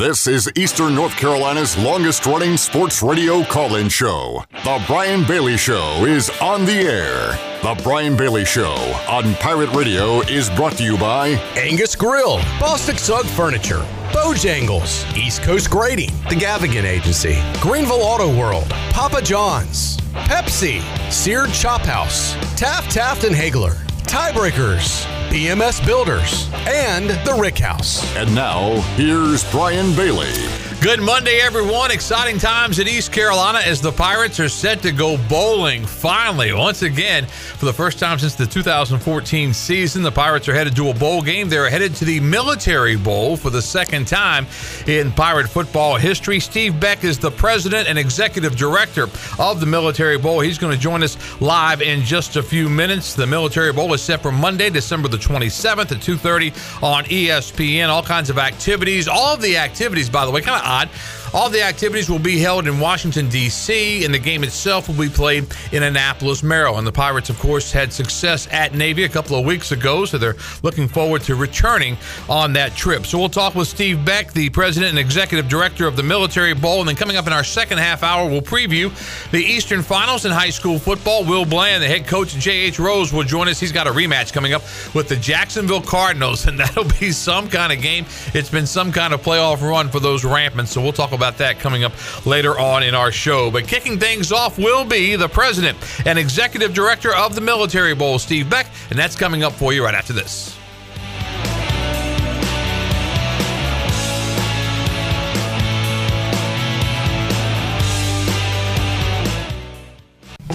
[0.00, 4.42] This is Eastern North Carolina's longest running sports radio call in show.
[4.64, 7.38] The Brian Bailey Show is on the air.
[7.60, 8.72] The Brian Bailey Show
[9.10, 15.42] on Pirate Radio is brought to you by Angus Grill, Bostic Sugg Furniture, Bojangles, East
[15.42, 20.80] Coast Grading, The Gavigan Agency, Greenville Auto World, Papa John's, Pepsi,
[21.12, 23.74] Seared Chop House, Taft Taft and Haigler,
[24.04, 28.04] Tiebreakers, BMS Builders, and The Rick House.
[28.16, 30.59] And now, here's Brian Bailey.
[30.80, 31.90] Good Monday, everyone.
[31.90, 36.54] Exciting times in East Carolina as the Pirates are set to go bowling finally.
[36.54, 40.88] Once again, for the first time since the 2014 season, the Pirates are headed to
[40.88, 41.50] a bowl game.
[41.50, 44.46] They're headed to the Military Bowl for the second time
[44.86, 46.40] in Pirate football history.
[46.40, 49.06] Steve Beck is the president and executive director
[49.38, 50.40] of the Military Bowl.
[50.40, 53.12] He's going to join us live in just a few minutes.
[53.12, 57.90] The Military Bowl is set for Monday, December the 27th at 2:30 on ESPN.
[57.90, 59.08] All kinds of activities.
[59.08, 60.88] All of the activities, by the way, kind of odd.
[61.32, 65.08] All the activities will be held in Washington, D.C., and the game itself will be
[65.08, 66.84] played in Annapolis, Maryland.
[66.84, 70.34] The Pirates, of course, had success at Navy a couple of weeks ago, so they're
[70.64, 71.96] looking forward to returning
[72.28, 73.06] on that trip.
[73.06, 76.80] So we'll talk with Steve Beck, the president and executive director of the Military Bowl,
[76.80, 78.90] and then coming up in our second half hour, we'll preview
[79.30, 81.24] the Eastern Finals in high school football.
[81.24, 82.80] Will Bland, the head coach, J.H.
[82.80, 83.60] Rose, will join us.
[83.60, 84.62] He's got a rematch coming up
[84.96, 88.04] with the Jacksonville Cardinals, and that'll be some kind of game.
[88.34, 91.58] It's been some kind of playoff run for those Rampants, so we'll talk about that
[91.58, 91.92] coming up
[92.26, 93.50] later on in our show.
[93.50, 98.18] But kicking things off will be the president and executive director of the Military Bowl,
[98.18, 100.56] Steve Beck, and that's coming up for you right after this.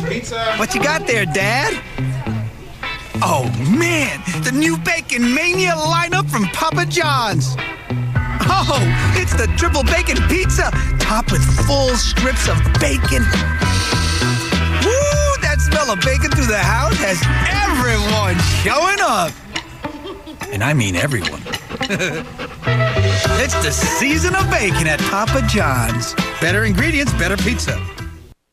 [0.08, 0.56] Pizza.
[0.58, 1.82] What you got there, Dad?
[3.22, 7.56] Oh man, the new bacon mania lineup from Papa John's.
[8.48, 8.80] Oh,
[9.16, 10.69] it's the triple bacon pizza,
[11.00, 13.24] topped with full strips of bacon.
[14.84, 19.31] Woo, that smell of bacon through the house has everyone showing up.
[20.53, 21.42] And I mean everyone.
[23.42, 26.14] it's the season of bacon at Papa John's.
[26.40, 27.80] Better ingredients, better pizza.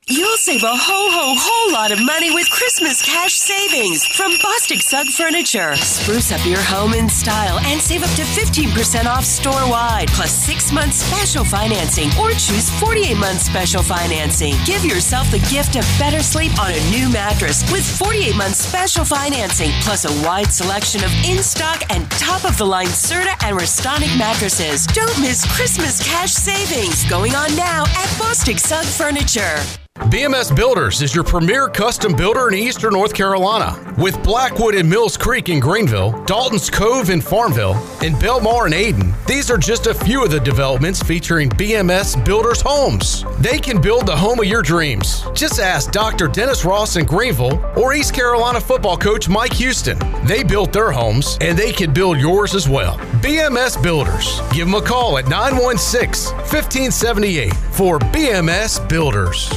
[0.08, 4.82] You'll save a whole, whole, whole lot of money with Christmas cash savings from Bostic
[4.82, 5.76] Sugg Furniture.
[5.76, 10.32] Spruce up your home in style and save up to 15% off store wide, plus
[10.32, 14.54] six months special financing or choose 48 months special financing.
[14.66, 19.04] Give yourself the gift of better sleep on a new mattress with 48 months special
[19.04, 23.56] financing, plus a wide selection of in stock and top of the line Serta and
[23.56, 24.84] Restonic mattresses.
[24.88, 29.62] Don't miss Christmas cash savings going on now at Bostic Sugg Furniture.
[30.10, 33.94] BMS Builders is your premier custom builder in eastern North Carolina.
[33.96, 39.14] With Blackwood and Mills Creek in Greenville, Dalton's Cove in Farmville, and Belmar and Ayden,
[39.26, 43.24] these are just a few of the developments featuring BMS Builders homes.
[43.38, 45.24] They can build the home of your dreams.
[45.34, 46.28] Just ask Dr.
[46.28, 49.98] Dennis Ross in Greenville or East Carolina football coach Mike Houston.
[50.26, 52.98] They built their homes and they can build yours as well.
[53.22, 54.40] BMS Builders.
[54.52, 59.52] Give them a call at 916 1578 for BMS Builders.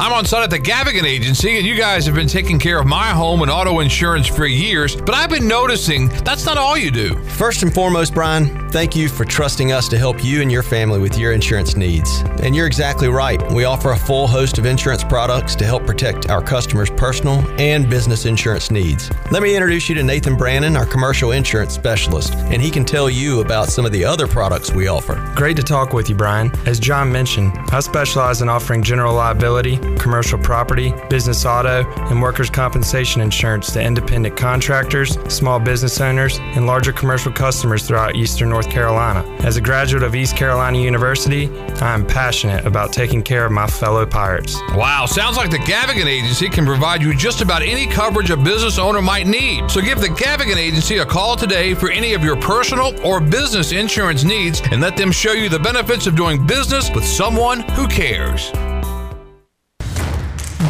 [0.00, 2.86] I'm on site at the Gavigan Agency, and you guys have been taking care of
[2.86, 6.92] my home and auto insurance for years, but I've been noticing that's not all you
[6.92, 7.16] do.
[7.30, 11.00] First and foremost, Brian, thank you for trusting us to help you and your family
[11.00, 12.20] with your insurance needs.
[12.44, 13.42] And you're exactly right.
[13.50, 17.90] We offer a full host of insurance products to help protect our customers' personal and
[17.90, 19.10] business insurance needs.
[19.32, 23.10] Let me introduce you to Nathan Brannon, our commercial insurance specialist, and he can tell
[23.10, 25.16] you about some of the other products we offer.
[25.34, 26.52] Great to talk with you, Brian.
[26.66, 32.50] As John mentioned, I specialize in offering general liability, commercial property, business auto, and workers'
[32.50, 38.70] compensation insurance to independent contractors, small business owners, and larger commercial customers throughout eastern North
[38.70, 39.24] Carolina.
[39.40, 41.48] As a graduate of East Carolina University,
[41.80, 44.56] I am passionate about taking care of my fellow pirates.
[44.74, 48.78] Wow, sounds like the Gavigan Agency can provide you just about any coverage a business
[48.78, 49.70] owner might need.
[49.70, 53.72] So give the Gavigan Agency a call today for any of your personal or business
[53.72, 57.86] insurance needs and let them show you the benefits of doing business with someone who
[57.86, 58.52] cares.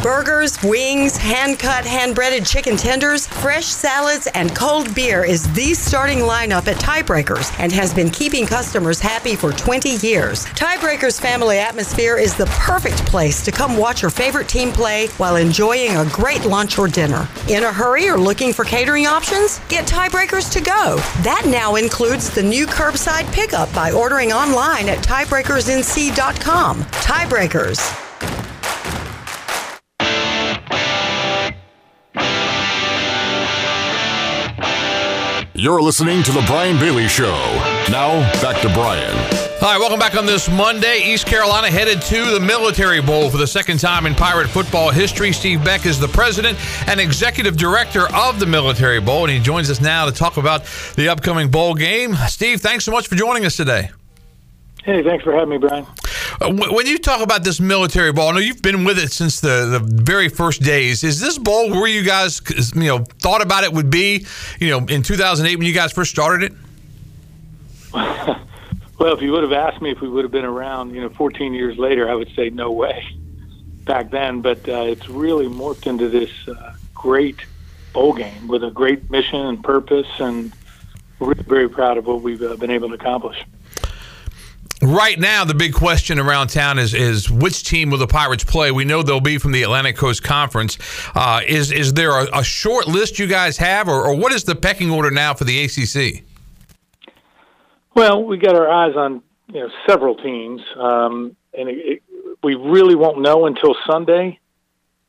[0.01, 5.73] Burgers, wings, hand cut, hand breaded chicken tenders, fresh salads, and cold beer is the
[5.73, 10.45] starting lineup at Tiebreakers and has been keeping customers happy for 20 years.
[10.45, 15.35] Tiebreakers family atmosphere is the perfect place to come watch your favorite team play while
[15.35, 17.27] enjoying a great lunch or dinner.
[17.49, 19.59] In a hurry or looking for catering options?
[19.67, 20.95] Get Tiebreakers to go.
[21.23, 26.83] That now includes the new curbside pickup by ordering online at tiebreakersnc.com.
[26.83, 28.08] Tiebreakers.
[35.61, 37.35] You're listening to The Brian Bailey Show.
[37.91, 39.13] Now, back to Brian.
[39.61, 41.01] Right, welcome back on this Monday.
[41.03, 45.33] East Carolina headed to the Military Bowl for the second time in Pirate football history.
[45.33, 46.57] Steve Beck is the president
[46.87, 50.63] and executive director of the Military Bowl, and he joins us now to talk about
[50.95, 52.15] the upcoming bowl game.
[52.29, 53.89] Steve, thanks so much for joining us today.
[54.89, 55.85] Hey, thanks for having me, Brian.
[56.41, 59.39] Uh, when you talk about this military bowl, I know you've been with it since
[59.39, 61.03] the, the very first days.
[61.03, 62.41] Is this bowl where you guys,
[62.73, 64.25] you know, thought about it would be,
[64.59, 66.57] you know, in 2008 when you guys first started it?
[67.93, 71.09] well, if you would have asked me if we would have been around, you know,
[71.09, 73.07] 14 years later, I would say no way
[73.83, 74.41] back then.
[74.41, 77.37] But uh, it's really morphed into this uh, great
[77.93, 80.51] bowl game with a great mission and purpose, and
[81.19, 83.45] we're very proud of what we've uh, been able to accomplish.
[84.81, 88.71] Right now, the big question around town is is which team will the Pirates play?
[88.71, 90.77] We know they'll be from the Atlantic Coast Conference.
[91.13, 94.45] Uh, is is there a, a, short list you guys have, or, or, what is
[94.45, 96.23] the pecking order now for the ACC?
[97.93, 99.21] Well, we got our eyes on
[99.51, 102.03] you know several teams, um, and it, it,
[102.41, 104.39] we really won't know until Sunday,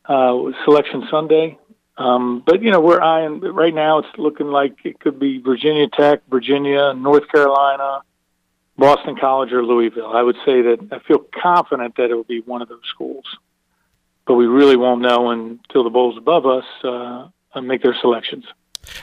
[0.07, 1.59] uh, Selection Sunday.
[1.97, 3.99] Um, but you know, we're eyeing right now.
[4.01, 8.01] It's looking like it could be Virginia Tech, Virginia, North Carolina.
[8.81, 10.11] Boston College or Louisville.
[10.13, 13.25] I would say that I feel confident that it will be one of those schools,
[14.27, 17.29] but we really won't know until the bowls above us uh,
[17.61, 18.45] make their selections.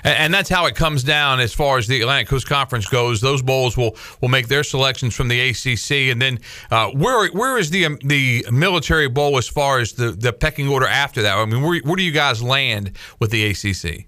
[0.04, 3.22] And that's how it comes down as far as the Atlantic Coast Conference goes.
[3.22, 6.40] Those bowls will, will make their selections from the ACC, and then
[6.72, 10.68] uh, where where is the um, the military bowl as far as the, the pecking
[10.68, 11.38] order after that?
[11.38, 14.08] I mean, where, where do you guys land with the ACC?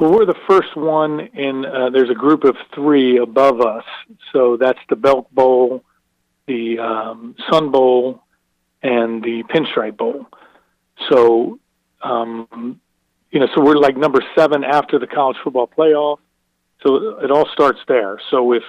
[0.00, 1.66] Well, we're the first one in.
[1.66, 3.84] Uh, there's a group of three above us,
[4.32, 5.84] so that's the Belk Bowl,
[6.46, 8.22] the um, Sun Bowl,
[8.82, 10.24] and the Pinstripe Bowl.
[11.10, 11.58] So,
[12.00, 12.80] um,
[13.30, 16.16] you know, so we're like number seven after the college football playoff.
[16.82, 18.18] So it all starts there.
[18.30, 18.62] So if,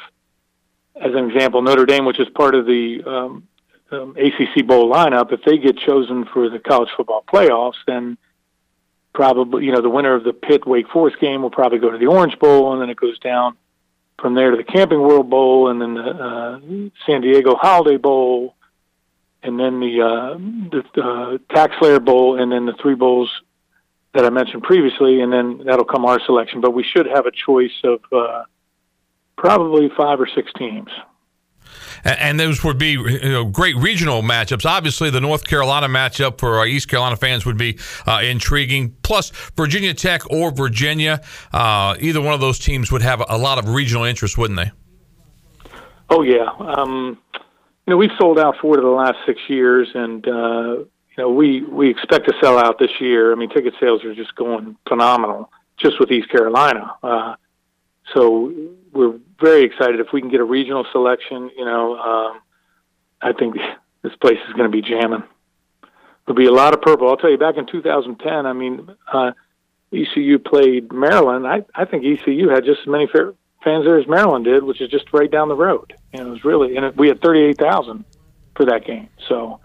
[0.97, 3.47] as an example, Notre Dame, which is part of the um,
[3.89, 8.17] um, ACC bowl lineup, if they get chosen for the college football playoffs, then
[9.13, 11.97] probably, you know, the winner of the Pitt Wake Forest game will probably go to
[11.97, 13.57] the Orange Bowl, and then it goes down
[14.19, 16.59] from there to the Camping World Bowl, and then the uh,
[17.05, 18.55] San Diego Holiday Bowl,
[19.43, 20.37] and then the uh,
[20.71, 23.29] the uh, TaxSlayer Bowl, and then the three bowls
[24.13, 26.61] that I mentioned previously, and then that'll come our selection.
[26.61, 28.43] But we should have a choice of uh,
[29.37, 30.89] probably five or six teams
[32.03, 34.65] and those would be you know, great regional matchups.
[34.65, 37.77] Obviously, the North Carolina matchup for our East Carolina fans would be
[38.07, 38.95] uh, intriguing.
[39.03, 41.21] Plus, Virginia Tech or Virginia,
[41.53, 44.71] uh, either one of those teams would have a lot of regional interest, wouldn't they?
[46.09, 50.27] Oh yeah, um, you know we've sold out four of the last six years, and
[50.27, 53.31] uh, you know we we expect to sell out this year.
[53.31, 56.95] I mean, ticket sales are just going phenomenal, just with East Carolina.
[57.01, 57.35] Uh,
[58.13, 58.53] so
[58.91, 61.49] we're very excited if we can get a regional selection.
[61.57, 62.41] You know, um,
[63.21, 63.55] I think
[64.01, 65.23] this place is going to be jamming.
[66.25, 67.09] There'll be a lot of purple.
[67.09, 69.31] I'll tell you, back in 2010, I mean, uh,
[69.93, 71.47] ECU played Maryland.
[71.47, 74.89] I I think ECU had just as many fans there as Maryland did, which is
[74.89, 75.93] just right down the road.
[76.13, 78.05] And it was really, and it, we had 38,000
[78.55, 79.09] for that game.
[79.27, 79.59] So,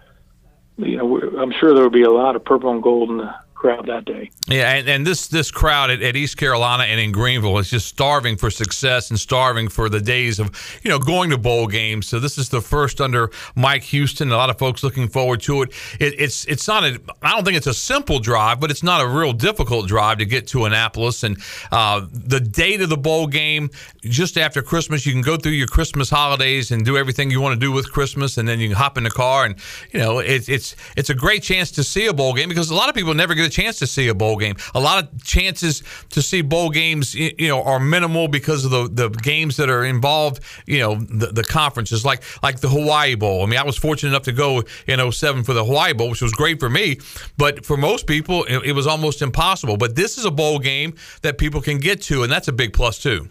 [0.77, 3.33] you know, I'm sure there will be a lot of purple and gold in the
[3.57, 4.29] crowd that day.
[4.47, 7.87] Yeah, and, and this this crowd at, at, East Carolina and in Greenville is just
[7.87, 12.07] starving for success and starving for the days of you know going to bowl games.
[12.07, 14.31] So this is the first under Mike Houston.
[14.31, 15.71] A lot of folks looking forward to it.
[15.99, 19.01] it it's it's not a I don't think it's a simple drive, but it's not
[19.01, 21.23] a real difficult drive to get to Annapolis.
[21.23, 21.37] And
[21.71, 23.71] uh, the date of the bowl game,
[24.03, 27.53] just after Christmas, you can go through your Christmas holidays and do everything you want
[27.53, 29.55] to do with Christmas, and then you can hop in the car and
[29.91, 32.75] you know it's it's it's a great chance to see a bowl game because a
[32.75, 34.55] lot of people never get a chance to see a bowl game.
[34.75, 38.87] A lot of chances to see bowl games, you know, are minimal because of the,
[38.87, 40.43] the games that are involved.
[40.65, 43.43] You know, the, the conferences like like the Hawaii Bowl.
[43.43, 46.21] I mean, I was fortunate enough to go in 07 for the Hawaii Bowl, which
[46.21, 46.99] was great for me.
[47.37, 49.77] But for most people, it, it was almost impossible.
[49.77, 52.73] But this is a bowl game that people can get to, and that's a big
[52.73, 53.29] plus too.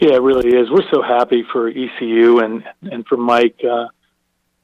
[0.00, 0.70] Yeah, it really is.
[0.70, 3.60] We're so happy for ECU and and for Mike.
[3.62, 3.86] Uh,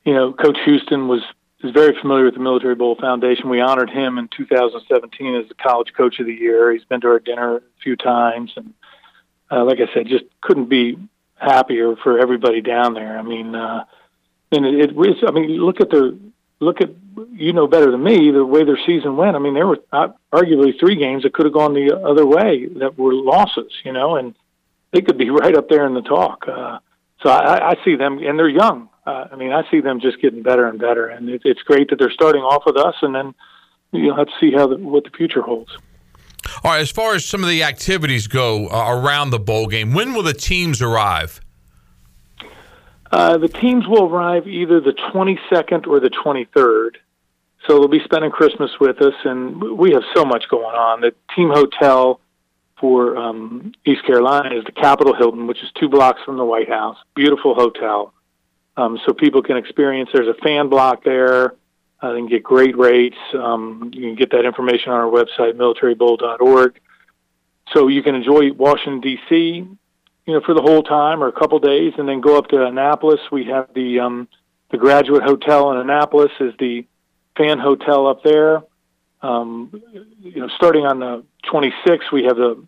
[0.04, 1.20] you know, Coach Houston was
[1.62, 3.50] is very familiar with the Military Bowl Foundation.
[3.50, 6.72] We honored him in 2017 as the College Coach of the Year.
[6.72, 8.72] He's been to our dinner a few times, and
[9.50, 10.96] uh, like I said, just couldn't be
[11.36, 13.18] happier for everybody down there.
[13.18, 13.84] I mean, uh,
[14.52, 16.12] and it, it I mean, look at their
[16.60, 16.90] look at
[17.32, 19.36] you know better than me the way their season went.
[19.36, 22.66] I mean, there were uh, arguably three games that could have gone the other way
[22.76, 24.34] that were losses, you know, and
[24.92, 26.46] they could be right up there in the talk.
[26.48, 26.78] Uh,
[27.22, 30.20] so I, I see them, and they're young uh, I mean, I see them just
[30.20, 33.14] getting better and better, and it, it's great that they're starting off with us, and
[33.14, 33.34] then
[33.92, 35.70] you'll have to see how the, what the future holds.
[36.62, 39.94] All right, as far as some of the activities go uh, around the bowl game,
[39.94, 41.40] when will the teams arrive?
[43.10, 46.96] Uh, the teams will arrive either the 22nd or the 23rd.
[47.66, 51.00] So they'll be spending Christmas with us, and we have so much going on.
[51.00, 52.20] The team hotel
[52.80, 56.68] for um, East Carolina is the Capitol Hilton, which is two blocks from the White
[56.68, 56.96] House.
[57.14, 58.12] Beautiful hotel.
[58.76, 60.10] Um, so people can experience.
[60.12, 61.54] There's a fan block there.
[62.00, 63.18] Uh, they can get great rates.
[63.34, 66.80] Um, you can get that information on our website, militarybowl.org.
[67.72, 69.36] So you can enjoy Washington D.C.
[70.26, 72.64] You know, for the whole time or a couple days, and then go up to
[72.64, 73.20] Annapolis.
[73.30, 74.28] We have the um,
[74.70, 76.86] the Graduate Hotel in Annapolis is the
[77.36, 78.62] fan hotel up there.
[79.22, 79.70] Um,
[80.20, 82.62] you know, starting on the 26th, we have the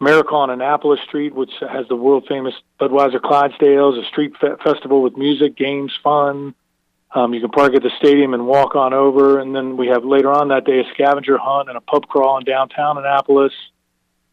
[0.00, 5.02] Miracle on Annapolis Street, which has the world famous Budweiser Clydesdales, a street fe- festival
[5.02, 6.54] with music, games, fun.
[7.12, 9.40] Um, you can park at the stadium and walk on over.
[9.40, 12.38] And then we have later on that day a scavenger hunt and a pub crawl
[12.38, 13.52] in downtown Annapolis.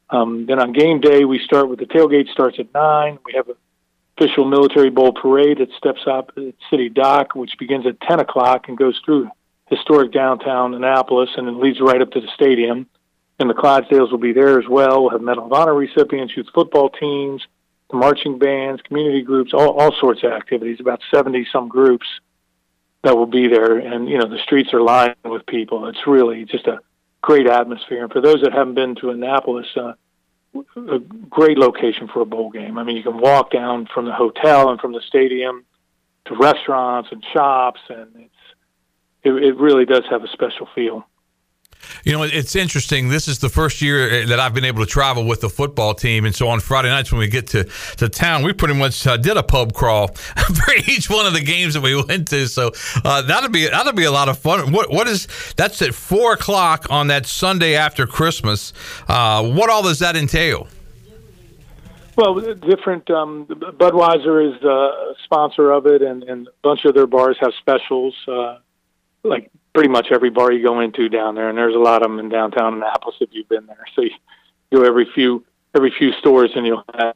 [0.09, 3.19] Um, then on game day, we start with the tailgate starts at 9.
[3.25, 3.55] We have a
[4.17, 8.67] official military bowl parade that steps up at City Dock, which begins at 10 o'clock
[8.67, 9.29] and goes through
[9.67, 12.88] historic downtown Annapolis and it leads right up to the stadium.
[13.39, 15.01] And the Clydesdales will be there as well.
[15.01, 17.45] We'll have Medal of Honor recipients, youth football teams,
[17.91, 22.07] the marching bands, community groups, all, all sorts of activities, about 70 some groups
[23.03, 23.77] that will be there.
[23.77, 25.88] And, you know, the streets are lined with people.
[25.88, 26.79] It's really just a
[27.21, 28.03] great atmosphere.
[28.03, 29.93] And for those that haven't been to Annapolis, uh,
[30.75, 32.77] a great location for a bowl game.
[32.77, 35.65] I mean, you can walk down from the hotel and from the stadium
[36.25, 38.33] to restaurants and shops, and it's
[39.27, 41.05] it, it really does have a special feel.
[42.03, 43.10] You know, it's interesting.
[43.10, 45.93] This is the first year eh, that I've been able to travel with the football
[45.93, 47.65] team, and so on Friday nights when we get to,
[47.98, 51.43] to town, we pretty much uh, did a pub crawl for each one of the
[51.43, 52.48] games that we went to.
[52.48, 52.72] So
[53.03, 54.72] uh, that'll be that'll be a lot of fun.
[54.72, 58.74] What what is that's at four o'clock on that Sunday after Christmas?
[59.07, 60.67] Uh, what all does that entail?
[62.15, 63.10] Well, different.
[63.12, 67.51] Um, Budweiser is the sponsor of it, and, and a bunch of their bars have
[67.60, 68.15] specials.
[69.29, 72.10] Like pretty much every bar you go into down there, and there's a lot of
[72.10, 73.86] them in downtown Annapolis if you've been there.
[73.96, 74.12] So you
[74.72, 77.15] go every few every few stores, and you'll have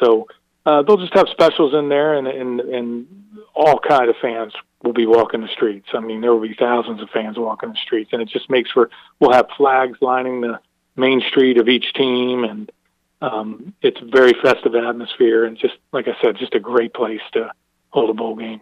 [0.00, 0.26] so
[0.64, 3.06] uh, they'll just have specials in there, and and and
[3.54, 4.52] all kind of fans
[4.82, 5.88] will be walking the streets.
[5.92, 8.70] I mean, there will be thousands of fans walking the streets, and it just makes
[8.70, 8.90] for
[9.20, 10.60] we'll have flags lining the
[10.96, 12.72] main street of each team, and
[13.20, 17.20] um, it's a very festive atmosphere, and just like I said, just a great place
[17.32, 17.52] to
[17.90, 18.60] hold a bowl game.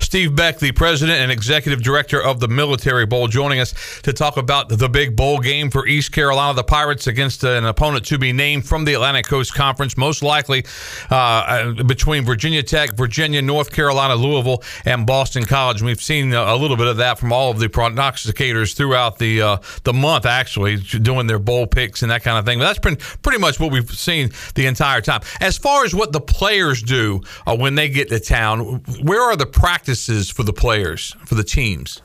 [0.00, 4.36] Steve Beck, the president and executive director of the Military Bowl, joining us to talk
[4.36, 8.32] about the big bowl game for East Carolina, the Pirates against an opponent to be
[8.32, 10.64] named from the Atlantic Coast Conference, most likely
[11.10, 15.82] uh, uh between Virginia Tech, Virginia, North Carolina, Louisville, and Boston College.
[15.82, 19.56] We've seen a little bit of that from all of the prognosticators throughout the uh,
[19.84, 22.58] the month, actually doing their bowl picks and that kind of thing.
[22.58, 25.20] But that's been pretty much what we've seen the entire time.
[25.40, 29.36] As far as what the players do uh, when they get to town, where are
[29.36, 32.02] the practices for the players, for the teams?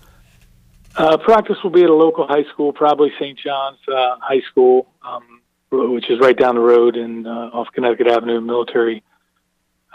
[0.95, 3.37] Uh, practice will be at a local high school, probably St.
[3.39, 8.07] John's uh, High School, um, which is right down the road in uh, off Connecticut
[8.09, 9.01] Avenue, Military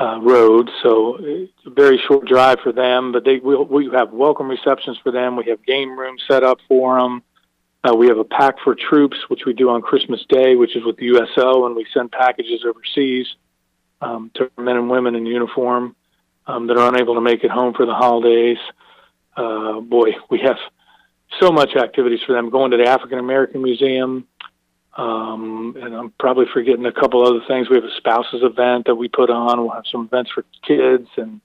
[0.01, 0.71] uh, Road.
[0.83, 3.13] So it's a very short drive for them.
[3.13, 5.37] But they we have welcome receptions for them.
[5.37, 7.23] We have game rooms set up for them.
[7.85, 10.85] Uh, we have a pack for troops, which we do on Christmas Day, which is
[10.85, 13.27] with the USO, and we send packages overseas
[14.01, 15.95] um, to men and women in uniform
[16.47, 18.59] um, that are unable to make it home for the holidays.
[19.37, 20.57] Uh, boy, we have
[21.41, 22.51] so much activities for them.
[22.51, 24.27] Going to the African American Museum,
[24.97, 27.69] um, and I'm probably forgetting a couple other things.
[27.69, 29.61] We have a spouses event that we put on.
[29.61, 31.41] We'll have some events for kids, and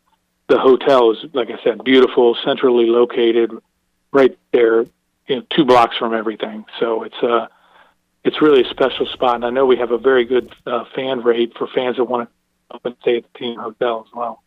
[0.48, 3.52] the hotel is, like I said, beautiful, centrally located,
[4.12, 4.84] right there,
[5.28, 6.66] you know, two blocks from everything.
[6.80, 7.48] So it's a uh,
[8.24, 11.22] it's really a special spot, and I know we have a very good uh, fan
[11.22, 12.30] rate for fans that want
[12.84, 14.44] to stay at the team hotel as well.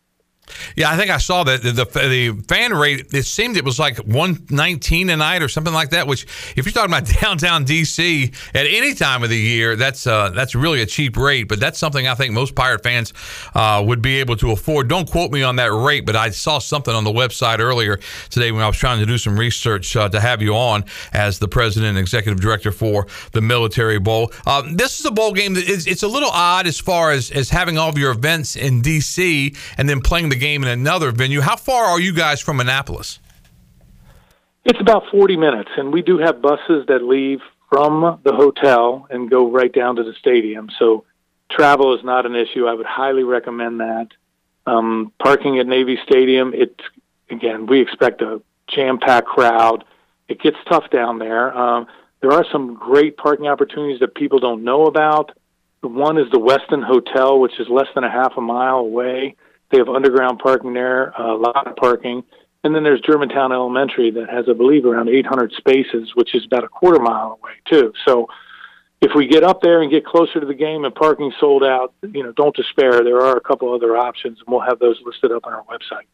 [0.75, 3.13] Yeah, I think I saw that the, the, the fan rate.
[3.13, 6.07] It seemed it was like one nineteen a night or something like that.
[6.07, 6.23] Which,
[6.55, 10.55] if you're talking about downtown DC at any time of the year, that's uh, that's
[10.55, 11.43] really a cheap rate.
[11.43, 13.13] But that's something I think most Pirate fans
[13.55, 14.87] uh, would be able to afford.
[14.87, 18.51] Don't quote me on that rate, but I saw something on the website earlier today
[18.51, 21.47] when I was trying to do some research uh, to have you on as the
[21.47, 24.31] president and executive director for the Military Bowl.
[24.45, 27.31] Uh, this is a bowl game that is it's a little odd as far as
[27.31, 31.11] as having all of your events in DC and then playing the game in another
[31.11, 31.39] venue.
[31.39, 33.19] How far are you guys from Annapolis?
[34.65, 39.29] It's about 40 minutes, and we do have buses that leave from the hotel and
[39.29, 40.69] go right down to the stadium.
[40.77, 41.05] So
[41.49, 42.65] travel is not an issue.
[42.65, 44.07] I would highly recommend that.
[44.65, 46.83] Um, parking at Navy Stadium, it's
[47.29, 49.83] again, we expect a jam packed crowd.
[50.27, 51.55] It gets tough down there.
[51.57, 51.87] Um,
[52.21, 55.31] there are some great parking opportunities that people don't know about.
[55.81, 59.35] One is the Westin Hotel, which is less than a half a mile away.
[59.71, 62.23] They have underground parking there, a lot of parking.
[62.63, 66.63] And then there's Germantown Elementary that has, I believe, around 800 spaces, which is about
[66.63, 67.93] a quarter mile away too.
[68.05, 68.27] So
[69.01, 71.93] if we get up there and get closer to the game and parking sold out,
[72.03, 73.03] you know, don't despair.
[73.03, 76.05] There are a couple other options, and we'll have those listed up on our website.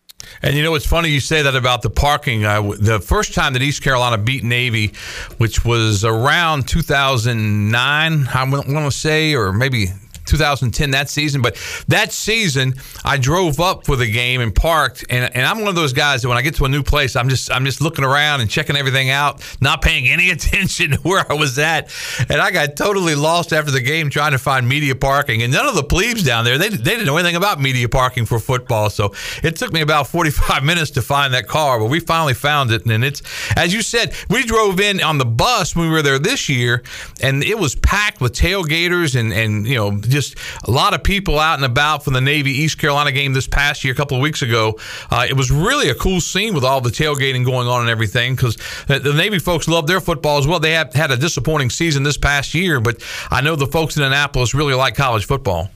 [0.42, 2.46] And you know, it's funny you say that about the parking.
[2.46, 4.94] Uh, the first time that East Carolina beat Navy,
[5.38, 9.88] which was around 2009, I want to say, or maybe
[10.28, 11.42] 2010 that season.
[11.42, 11.58] But
[11.88, 15.06] that season, I drove up for the game and parked.
[15.10, 17.16] And, and I'm one of those guys that when I get to a new place,
[17.16, 20.98] I'm just I'm just looking around and checking everything out, not paying any attention to
[20.98, 21.94] where I was at.
[22.30, 25.42] And I got totally lost after the game trying to find media parking.
[25.44, 28.26] And none of the plebes down there they, they didn't know anything about media parking
[28.26, 28.90] for football.
[28.90, 32.72] So it took me about 45 minutes to find that car, but we finally found
[32.72, 32.86] it.
[32.86, 33.22] And it's
[33.56, 36.84] as you said, we drove in on the bus when we were there this year,
[37.22, 40.36] and it was packed with tailgaters and and you know just
[40.68, 43.84] a lot of people out and about from the Navy East Carolina game this past
[43.84, 44.80] year, a couple of weeks ago.
[45.12, 48.36] Uh, it was really a cool scene with all the tailgating going on and everything
[48.36, 48.56] because
[48.88, 50.60] the, Navy folks love their football as well.
[50.60, 54.04] They have had a disappointing season this past year, but I know the folks in
[54.04, 55.70] Annapolis really like college football.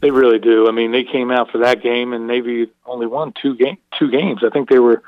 [0.00, 0.66] They really do.
[0.66, 4.10] I mean, they came out for that game, and Navy only won two game two
[4.10, 4.42] games.
[4.42, 5.02] I think they were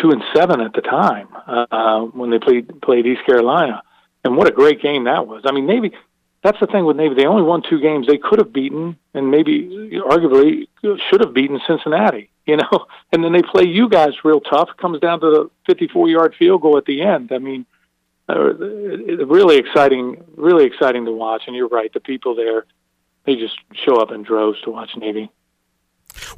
[0.00, 3.82] two and seven at the time uh, when they played played East Carolina.
[4.24, 5.42] And what a great game that was!
[5.44, 5.92] I mean, Navy
[6.42, 7.14] that's the thing with Navy.
[7.14, 8.06] They only won two games.
[8.06, 13.32] They could have beaten and maybe arguably should have beaten Cincinnati, you know, and then
[13.32, 14.68] they play you guys real tough.
[14.70, 17.32] It comes down to the 54 yard field goal at the end.
[17.32, 17.66] I mean,
[18.28, 21.42] uh, really exciting, really exciting to watch.
[21.46, 21.92] And you're right.
[21.92, 22.66] The people there,
[23.24, 25.30] they just show up in droves to watch Navy.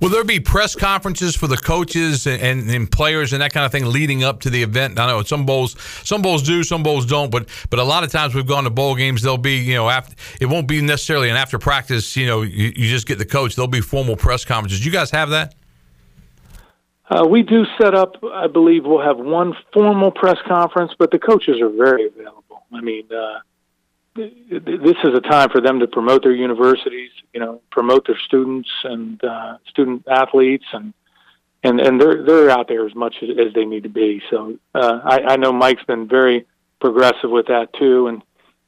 [0.00, 3.66] Will there be press conferences for the coaches and, and, and, players and that kind
[3.66, 4.98] of thing leading up to the event?
[4.98, 8.10] I know some bowls, some bowls do, some bowls don't, but but a lot of
[8.10, 9.20] times we've gone to bowl games.
[9.20, 12.16] There'll be you know after it won't be necessarily an after practice.
[12.16, 13.56] You know, you, you just get the coach.
[13.56, 14.84] There'll be formal press conferences.
[14.84, 15.54] You guys have that?
[17.10, 18.16] Uh, we do set up.
[18.32, 22.62] I believe we'll have one formal press conference, but the coaches are very available.
[22.72, 23.04] I mean.
[23.12, 23.40] Uh,
[24.48, 28.68] this is a time for them to promote their universities, you know, promote their students
[28.84, 30.92] and uh, student athletes, and
[31.62, 34.22] and and they're they're out there as much as, as they need to be.
[34.30, 36.46] So uh, I, I know Mike's been very
[36.80, 38.22] progressive with that too, and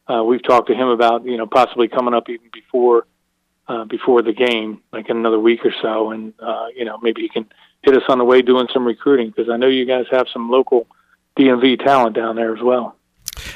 [0.08, 3.06] uh, we've talked to him about you know possibly coming up even before
[3.68, 7.22] uh, before the game, like in another week or so, and uh, you know maybe
[7.22, 7.46] he can
[7.82, 10.50] hit us on the way doing some recruiting because I know you guys have some
[10.50, 10.86] local
[11.38, 12.96] DMV talent down there as well.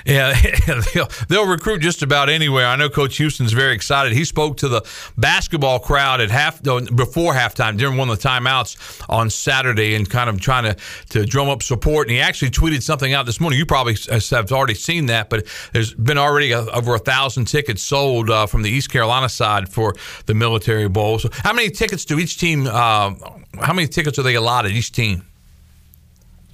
[0.05, 0.35] Yeah,
[0.95, 2.67] they'll, they'll recruit just about anywhere.
[2.67, 4.13] I know Coach Houston's very excited.
[4.13, 4.83] He spoke to the
[5.17, 10.31] basketball crowd at half before halftime during one of the timeouts on Saturday and kind
[10.31, 10.77] of trying to,
[11.11, 12.09] to drum up support.
[12.09, 13.59] And he actually tweeted something out this morning.
[13.59, 17.83] You probably have already seen that, but there's been already a, over a thousand tickets
[17.83, 19.95] sold uh, from the East Carolina side for
[20.27, 21.19] the Military Bowl.
[21.19, 22.67] So, how many tickets do each team?
[22.67, 23.15] Uh,
[23.61, 25.25] how many tickets are they allotted each team?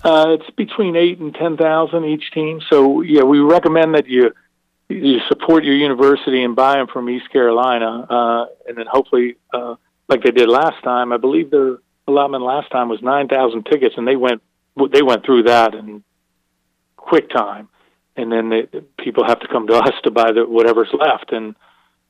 [0.05, 2.61] Uh, it's between eight and ten thousand each team.
[2.69, 4.33] So yeah, we recommend that you
[4.89, 9.77] you support your university and buy them from East Carolina, uh, and then hopefully, uh,
[10.09, 11.13] like they did last time.
[11.13, 14.43] I believe their allotment last time was nine thousand tickets, and they went
[14.93, 16.03] they went through that in
[16.97, 17.69] quick time,
[18.17, 18.67] and then they,
[18.99, 21.55] people have to come to us to buy the, whatever's left, and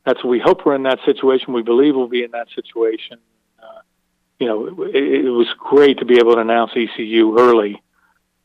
[0.07, 1.52] that's we hope we're in that situation.
[1.52, 3.18] We believe we'll be in that situation
[4.42, 7.81] you know, it, it was great to be able to announce ECU early.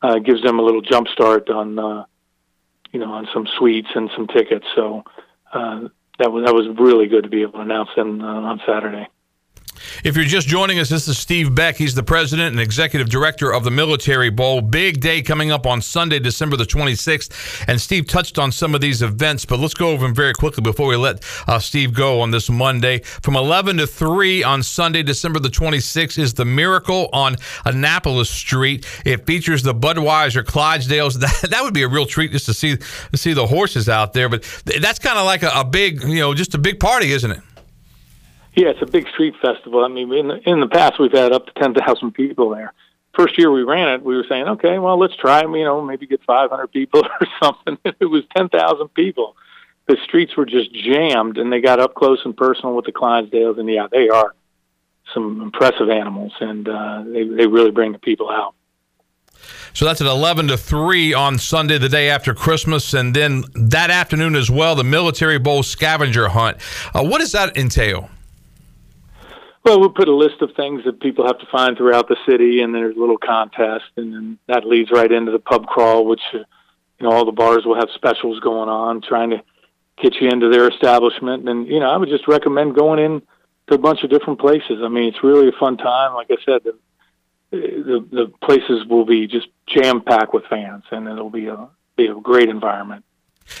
[0.00, 2.04] Uh, gives them a little jump start on, uh,
[2.92, 4.64] you know, on some suites and some tickets.
[4.76, 5.02] So
[5.52, 5.88] uh,
[6.20, 9.08] that was that was really good to be able to announce them uh, on Saturday.
[10.04, 11.76] If you're just joining us, this is Steve Beck.
[11.76, 14.60] He's the president and executive director of the Military Bowl.
[14.60, 17.64] Big day coming up on Sunday, December the 26th.
[17.68, 20.62] And Steve touched on some of these events, but let's go over them very quickly
[20.62, 23.00] before we let uh, Steve go on this Monday.
[23.22, 28.86] From 11 to 3 on Sunday, December the 26th, is the Miracle on Annapolis Street.
[29.04, 31.18] It features the Budweiser Clydesdales.
[31.28, 34.12] That, that would be a real treat just to see to see the horses out
[34.12, 34.28] there.
[34.28, 34.44] But
[34.80, 37.40] that's kind of like a, a big, you know, just a big party, isn't it?
[38.58, 39.84] Yeah, it's a big street festival.
[39.84, 42.72] I mean, in the, in the past, we've had up to 10,000 people there.
[43.14, 46.08] First year we ran it, we were saying, okay, well, let's try, you know, maybe
[46.08, 47.78] get 500 people or something.
[48.00, 49.36] it was 10,000 people.
[49.86, 53.60] The streets were just jammed, and they got up close and personal with the Clydesdales,
[53.60, 54.34] and yeah, they are
[55.14, 58.54] some impressive animals, and uh, they they really bring the people out.
[59.72, 62.92] So that's at 11 to 3 on Sunday, the day after Christmas.
[62.92, 66.58] And then that afternoon as well, the Military Bowl scavenger hunt.
[66.92, 68.10] Uh, what does that entail?
[69.64, 72.62] Well, we'll put a list of things that people have to find throughout the city,
[72.62, 76.22] and there's a little contest, and then that leads right into the pub crawl, which
[76.32, 79.42] uh, you know, all the bars will have specials going on, trying to
[80.02, 81.48] get you into their establishment.
[81.48, 83.22] And you know, I would just recommend going in
[83.68, 84.80] to a bunch of different places.
[84.82, 86.14] I mean, it's really a fun time.
[86.14, 86.78] Like I said, the
[87.50, 92.06] the, the places will be just jam packed with fans, and it'll be a be
[92.06, 93.04] a great environment.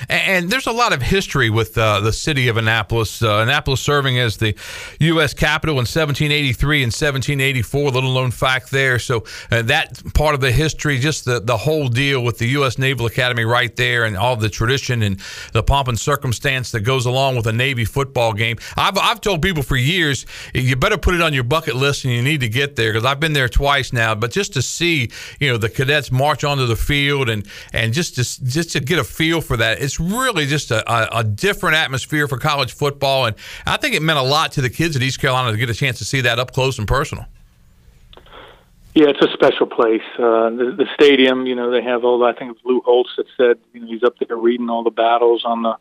[0.08, 3.22] And there's a lot of history with uh, the city of Annapolis.
[3.22, 4.54] Uh, Annapolis serving as the
[5.00, 5.34] U.S.
[5.34, 7.90] capital in 1783 and 1784.
[7.90, 8.98] Little known fact there.
[8.98, 12.78] So uh, that part of the history, just the, the whole deal with the U.S.
[12.78, 15.20] Naval Academy right there, and all the tradition and
[15.52, 18.56] the pomp and circumstance that goes along with a Navy football game.
[18.76, 22.12] I've, I've told people for years, you better put it on your bucket list, and
[22.12, 24.14] you need to get there because I've been there twice now.
[24.14, 28.16] But just to see, you know, the cadets march onto the field and and just
[28.16, 31.76] to, just to get a feel for that it's really just a, a, a, different
[31.76, 33.36] atmosphere for college football, and
[33.66, 35.74] I think it meant a lot to the kids at East Carolina to get a
[35.74, 37.26] chance to see that up close and personal.
[38.94, 40.02] Yeah, it's a special place.
[40.14, 42.24] Uh, the, the stadium, you know, they have all.
[42.24, 44.82] I think it was Lou Holtz that said, you know, he's up there reading all
[44.82, 45.76] the battles on the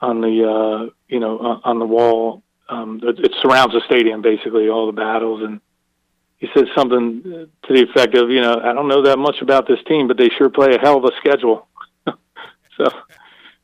[0.00, 2.42] on the uh, you know on the wall.
[2.68, 5.60] Um, it, it surrounds the stadium basically, all the battles, and
[6.38, 9.66] he said something to the effect of, you know, I don't know that much about
[9.66, 11.66] this team, but they sure play a hell of a schedule.
[12.78, 12.90] So,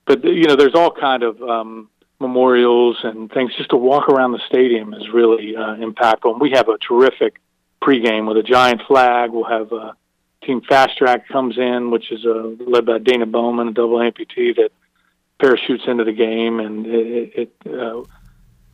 [0.07, 1.89] but you know, there's all kind of um,
[2.21, 3.53] memorials and things.
[3.57, 6.33] Just to walk around the stadium is really uh, impactful.
[6.33, 7.41] And we have a terrific
[7.83, 9.31] pregame with a giant flag.
[9.31, 9.93] We'll have uh,
[10.43, 14.71] Team Fastrax comes in, which is uh, led by Dana Bowman, a double amputee that
[15.41, 17.33] parachutes into the game, and it.
[17.67, 18.03] it uh,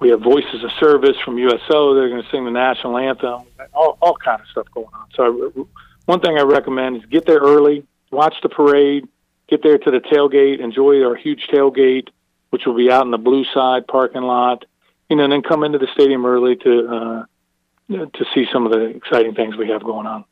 [0.00, 1.94] we have voices of service from USO.
[1.94, 3.42] They're going to sing the national anthem.
[3.74, 5.06] All, all kind of stuff going on.
[5.14, 5.62] So, I,
[6.06, 9.06] one thing I recommend is get there early, watch the parade,
[9.50, 12.08] get there to the tailgate, enjoy our huge tailgate,
[12.50, 14.64] which will be out in the blue side parking lot,
[15.08, 17.24] you know, and then come into the stadium early to uh,
[17.88, 20.24] to see some of the exciting things we have going on.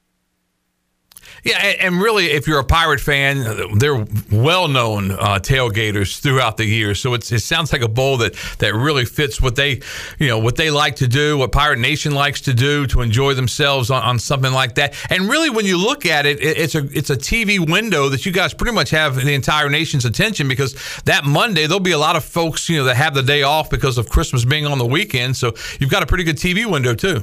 [1.44, 6.94] Yeah, and really, if you're a Pirate fan, they're well-known uh, tailgaters throughout the year.
[6.94, 9.80] So it sounds like a bowl that that really fits what they,
[10.18, 13.34] you know, what they like to do, what Pirate Nation likes to do to enjoy
[13.34, 14.94] themselves on, on something like that.
[15.10, 18.32] And really, when you look at it, it's a it's a TV window that you
[18.32, 22.16] guys pretty much have the entire nation's attention because that Monday there'll be a lot
[22.16, 24.86] of folks, you know, that have the day off because of Christmas being on the
[24.86, 25.36] weekend.
[25.36, 27.22] So you've got a pretty good TV window too.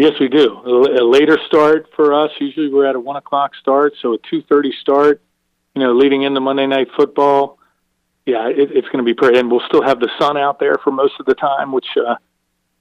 [0.00, 0.56] Yes, we do.
[0.64, 2.30] A, later start for us.
[2.40, 5.20] Usually, we're at a one o'clock start, so a two thirty start.
[5.74, 7.58] You know, leading into Monday Night Football.
[8.24, 10.78] Yeah, it, it's going to be pretty, and we'll still have the sun out there
[10.82, 11.70] for most of the time.
[11.70, 12.14] Which, uh,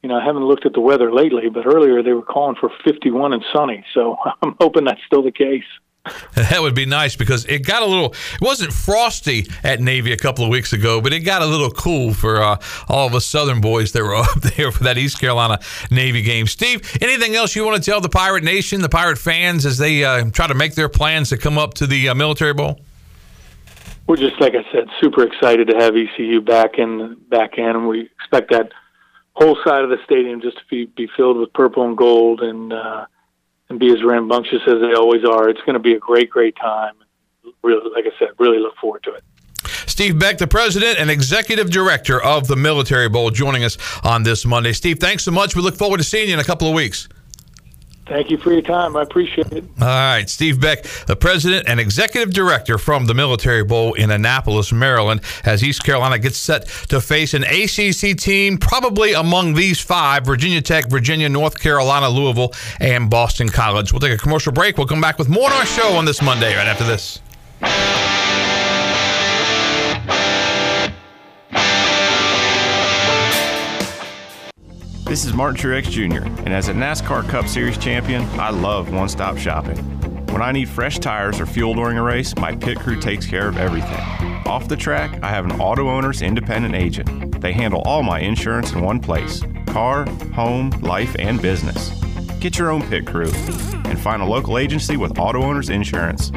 [0.02, 2.72] you know, I haven't looked at the weather lately, but earlier they were calling for
[2.86, 3.84] fifty-one and sunny.
[3.94, 5.68] So I'm hoping that's still the case.
[6.36, 8.12] That would be nice because it got a little.
[8.12, 11.70] It wasn't frosty at Navy a couple of weeks ago, but it got a little
[11.70, 15.20] cool for uh, all of us Southern boys that were up there for that East
[15.20, 15.60] Carolina
[15.92, 16.48] Navy game.
[16.48, 20.04] Steve, anything else you want to tell the Pirate Nation, the Pirate fans, as they
[20.04, 22.80] uh, try to make their plans to come up to the uh, Military Bowl?
[24.08, 27.88] We're just like I said, super excited to have ECU back in back in, and
[27.88, 28.72] we expect that
[29.34, 32.74] whole side of the stadium just to be, be filled with purple and gold and.
[33.70, 35.48] And be as rambunctious as they always are.
[35.48, 36.94] It's going to be a great, great time.
[37.62, 39.24] Really, like I said, really look forward to it.
[39.86, 44.46] Steve Beck, the president and executive director of the Military Bowl, joining us on this
[44.46, 44.72] Monday.
[44.72, 45.56] Steve, thanks so much.
[45.56, 47.10] We look forward to seeing you in a couple of weeks.
[48.10, 48.98] Thank you for your time.
[48.98, 49.64] I appreciate it.
[49.80, 50.28] All right.
[50.28, 55.64] Steve Beck, the president and executive director from the Military Bowl in Annapolis, Maryland, as
[55.64, 60.90] East Carolina gets set to face an ACC team probably among these five Virginia Tech,
[60.90, 63.94] Virginia, North Carolina, Louisville, and Boston College.
[63.94, 64.78] We'll take a commercial break.
[64.78, 67.22] We'll come back with more on our show on this Monday right after this.
[75.10, 79.10] This is Martin Truex Jr., and as a NASCAR Cup Series champion, I love one
[79.10, 79.76] stop shopping.
[80.28, 83.48] When I need fresh tires or fuel during a race, my pit crew takes care
[83.48, 84.00] of everything.
[84.46, 87.42] Off the track, I have an auto owner's independent agent.
[87.42, 91.90] They handle all my insurance in one place car, home, life, and business.
[92.40, 93.32] Get your own pit crew
[93.86, 96.32] and find a local agency with auto owners insurance.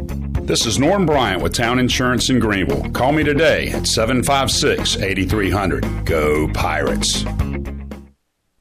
[0.44, 2.90] This is Norm Bryant with Town Insurance in Greenville.
[2.92, 6.06] Call me today at 756 8300.
[6.06, 7.26] Go Pirates!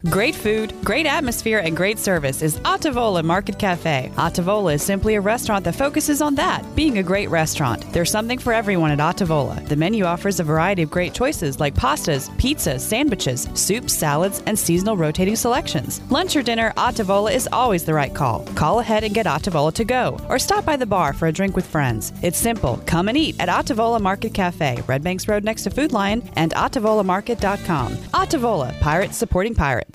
[0.10, 4.12] Great food, great atmosphere, and great service is Atavola Market Cafe.
[4.16, 7.86] Atavola is simply a restaurant that focuses on that, being a great restaurant.
[7.94, 9.64] There's something for everyone at Atavola.
[9.68, 14.58] The menu offers a variety of great choices like pastas, pizzas, sandwiches, soups, salads, and
[14.58, 16.02] seasonal rotating selections.
[16.10, 18.44] Lunch or dinner, Atavola is always the right call.
[18.56, 21.56] Call ahead and get Atavola to go, or stop by the bar for a drink
[21.56, 22.12] with friends.
[22.24, 22.82] It's simple.
[22.88, 26.54] Come and eat at Atavola Market Cafe, Red Banks Road next to Food Lion, and
[26.56, 27.98] AtavolaMarket.com.
[28.16, 29.90] Atavola, Pirates supporting pirates.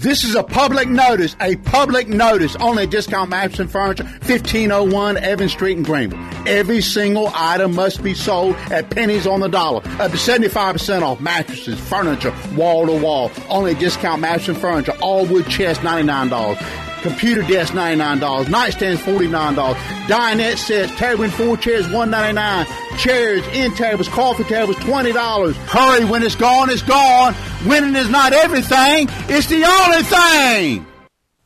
[0.00, 2.56] This is a public notice, a public notice.
[2.56, 6.18] Only Discount Mattress and Furniture, 1501 Evans Street in Greenville.
[6.48, 9.82] Every single item must be sold at pennies on the dollar.
[10.00, 13.30] Up to 75% off mattresses, furniture, wall to wall.
[13.50, 14.94] Only Discount Mattress and Furniture.
[15.02, 16.89] All wood chest, $99.
[17.02, 18.44] Computer desk, $99.
[18.46, 19.74] Nightstands, $49.
[20.06, 22.66] Dinette sets, table and four chairs, 199.
[22.98, 25.54] Chairs, end tables, coffee tables, $20.
[25.54, 27.34] Hurry, when it's gone, it's gone.
[27.66, 30.86] Winning is not everything, it's the only thing.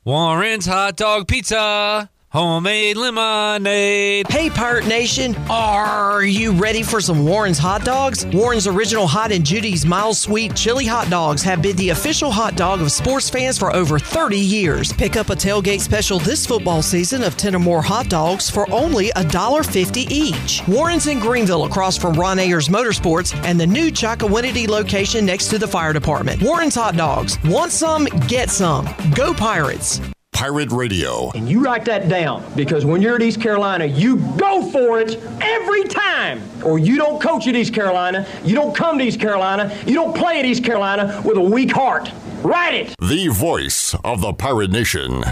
[0.05, 2.11] Warren's Hot Dog Pizza.
[2.35, 4.27] Homemade lemonade.
[4.29, 8.27] Hey, Pirate Nation, are you ready for some Warren's hot dogs?
[8.27, 12.57] Warren's original Hot and Judy's mild sweet chili hot dogs have been the official hot
[12.57, 14.93] dog of sports fans for over 30 years.
[14.93, 18.69] Pick up a tailgate special this football season of 10 or more hot dogs for
[18.73, 20.61] only $1.50 each.
[20.67, 25.59] Warren's in Greenville across from Ron Ayers Motorsports and the new Chocowinity location next to
[25.59, 26.43] the fire department.
[26.43, 27.41] Warren's hot dogs.
[27.45, 28.07] Want some?
[28.27, 28.89] Get some.
[29.15, 30.01] Go Pirates.
[30.35, 31.31] Pirate Radio.
[31.31, 35.17] And you write that down because when you're at East Carolina, you go for it
[35.41, 36.43] every time.
[36.63, 40.15] Or you don't coach at East Carolina, you don't come to East Carolina, you don't
[40.15, 42.11] play at East Carolina with a weak heart.
[42.43, 42.95] Write it.
[43.01, 45.23] The voice of the Pirate Nation.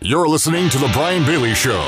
[0.00, 1.82] You're listening to The Brian Bailey Show.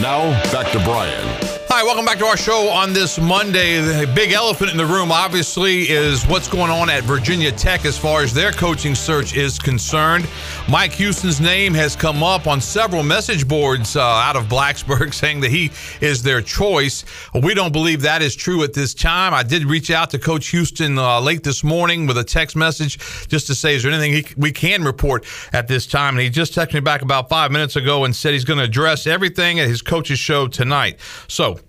[0.00, 1.67] Now, back to Brian.
[1.78, 3.80] Hi, welcome back to our show on this Monday.
[3.80, 7.96] The big elephant in the room, obviously, is what's going on at Virginia Tech as
[7.96, 10.28] far as their coaching search is concerned.
[10.68, 15.38] Mike Houston's name has come up on several message boards uh, out of Blacksburg saying
[15.42, 17.04] that he is their choice.
[17.32, 19.32] We don't believe that is true at this time.
[19.32, 22.98] I did reach out to Coach Houston uh, late this morning with a text message
[23.28, 26.16] just to say, is there anything he, we can report at this time?
[26.16, 28.64] And he just texted me back about five minutes ago and said he's going to
[28.64, 30.98] address everything at his coach's show tonight.
[31.28, 31.60] So,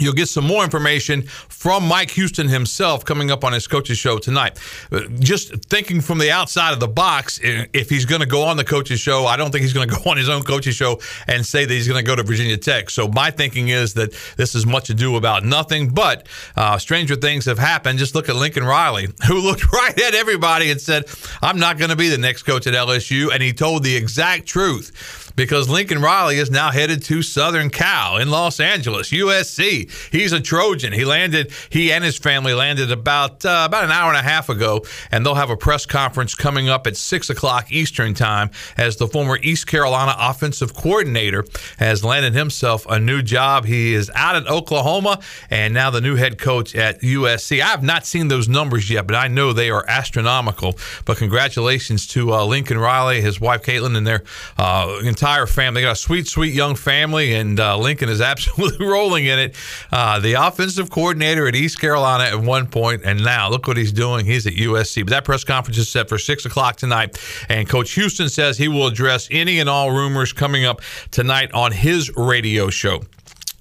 [0.00, 4.18] You'll get some more information from Mike Houston himself coming up on his coaches show
[4.18, 4.58] tonight.
[4.90, 8.56] Uh, just thinking from the outside of the box, if he's going to go on
[8.56, 11.00] the coaches show, I don't think he's going to go on his own coaches show
[11.28, 12.90] and say that he's going to go to Virginia Tech.
[12.90, 15.90] So my thinking is that this is much ado about nothing.
[15.90, 16.26] But
[16.56, 18.00] uh, stranger things have happened.
[18.00, 21.04] Just look at Lincoln Riley, who looked right at everybody and said,
[21.40, 24.46] "I'm not going to be the next coach at LSU," and he told the exact
[24.46, 29.90] truth because Lincoln Riley is now headed to Southern Cal in Los Angeles, USC.
[30.12, 30.92] He's a Trojan.
[30.92, 34.48] He landed, he and his family landed about uh, about an hour and a half
[34.48, 38.96] ago, and they'll have a press conference coming up at six o'clock Eastern time as
[38.96, 41.44] the former East Carolina offensive coordinator
[41.78, 43.64] has landed himself a new job.
[43.64, 45.20] He is out at Oklahoma
[45.50, 47.60] and now the new head coach at USC.
[47.60, 50.78] I have not seen those numbers yet, but I know they are astronomical.
[51.04, 54.22] But congratulations to uh, Lincoln Riley, his wife Caitlin, and their
[54.58, 55.80] uh, entire entire family.
[55.80, 59.56] They got a sweet, sweet young family, and uh, Lincoln is absolutely rolling in it.
[59.90, 63.92] Uh, the offensive coordinator at East Carolina at one point, and now look what he's
[63.92, 64.26] doing.
[64.26, 65.02] He's at USC.
[65.02, 68.68] But that press conference is set for six o'clock tonight, and Coach Houston says he
[68.68, 73.00] will address any and all rumors coming up tonight on his radio show.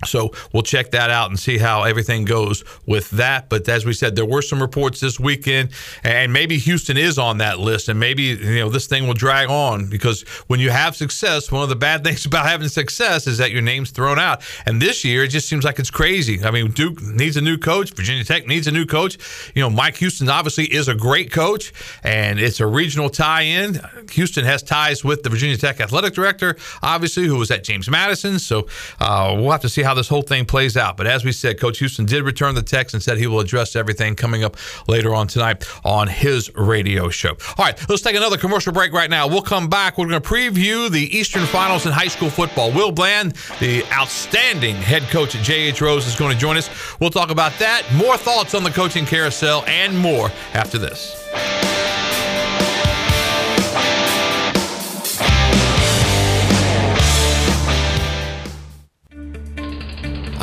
[0.06, 3.50] So we'll check that out and see how everything goes with that.
[3.50, 5.70] But as we said, there were some reports this weekend,
[6.04, 9.50] and maybe Houston is on that list, and maybe you know this thing will drag
[9.50, 13.38] on because when you have success, one of the bad things about having success is
[13.38, 14.42] that your name's thrown out.
[14.66, 16.44] And this year, it just seems like it's crazy.
[16.44, 19.18] I mean, Duke needs a new coach, Virginia Tech needs a new coach.
[19.56, 23.80] You know, Mike Houston obviously is a great coach, and it's a regional tie-in.
[24.12, 28.40] Houston has ties with the Virginia Tech athletic director, obviously, who was at James Madison.
[28.40, 28.68] So
[29.00, 30.98] uh, we'll have to see how this whole thing plays out.
[30.98, 33.76] But as we said, Coach Houston did return the text and said he will address
[33.76, 37.32] everything coming up later on tonight on his radio show.
[37.58, 39.28] All right, let's take another commercial break right now.
[39.28, 39.98] We'll come back.
[39.98, 42.72] We're going to preview the Eastern Finals in high school football.
[42.72, 45.82] Will Bland, the outstanding head coach at J.H.
[45.82, 46.70] Rose, is going to join us.
[47.00, 51.73] We'll talk about that, more thoughts on the coaching carousel, and more after this.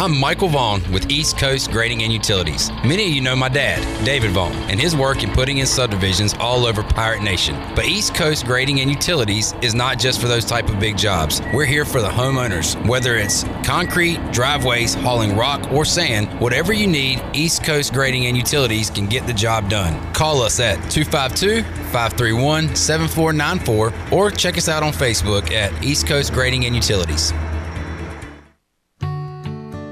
[0.00, 2.70] I'm Michael Vaughn with East Coast Grading and Utilities.
[2.86, 6.32] Many of you know my dad, David Vaughn, and his work in putting in subdivisions
[6.40, 7.54] all over Pirate Nation.
[7.76, 11.42] But East Coast Grading and Utilities is not just for those type of big jobs.
[11.52, 12.82] We're here for the homeowners.
[12.88, 18.38] Whether it's concrete, driveways, hauling rock, or sand, whatever you need, East Coast Grading and
[18.38, 20.14] Utilities can get the job done.
[20.14, 26.32] Call us at 252 531 7494 or check us out on Facebook at East Coast
[26.32, 27.34] Grading and Utilities.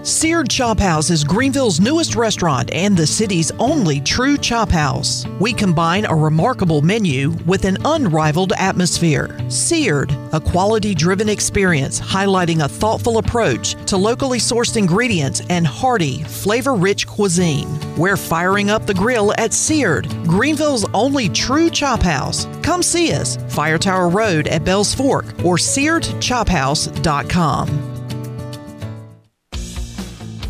[0.09, 5.27] Seared Chop House is Greenville's newest restaurant and the city's only true chop house.
[5.39, 9.39] We combine a remarkable menu with an unrivaled atmosphere.
[9.51, 16.23] Seared, a quality driven experience highlighting a thoughtful approach to locally sourced ingredients and hearty,
[16.23, 17.69] flavor rich cuisine.
[17.99, 22.47] We're firing up the grill at Seared, Greenville's only true chop house.
[22.63, 27.88] Come see us, Fire Tower Road at Bells Fork or searedchophouse.com.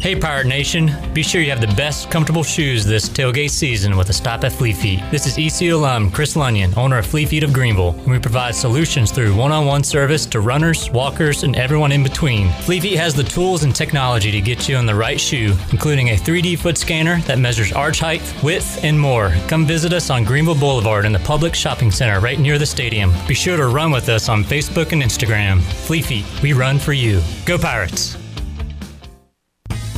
[0.00, 4.10] Hey Pirate Nation, be sure you have the best comfortable shoes this tailgate season with
[4.10, 5.00] a stop at Fleet Feet.
[5.10, 8.54] This is ECU alum Chris Lunyon, owner of Fleet Feet of Greenville, and we provide
[8.54, 12.48] solutions through one-on-one service to runners, walkers, and everyone in between.
[12.62, 16.10] Fleet Feet has the tools and technology to get you in the right shoe, including
[16.10, 19.30] a 3D foot scanner that measures arch height, width, and more.
[19.48, 23.12] Come visit us on Greenville Boulevard in the public shopping center right near the stadium.
[23.26, 25.60] Be sure to run with us on Facebook and Instagram.
[25.60, 27.20] Fleet Feet, we run for you.
[27.44, 28.16] Go Pirates!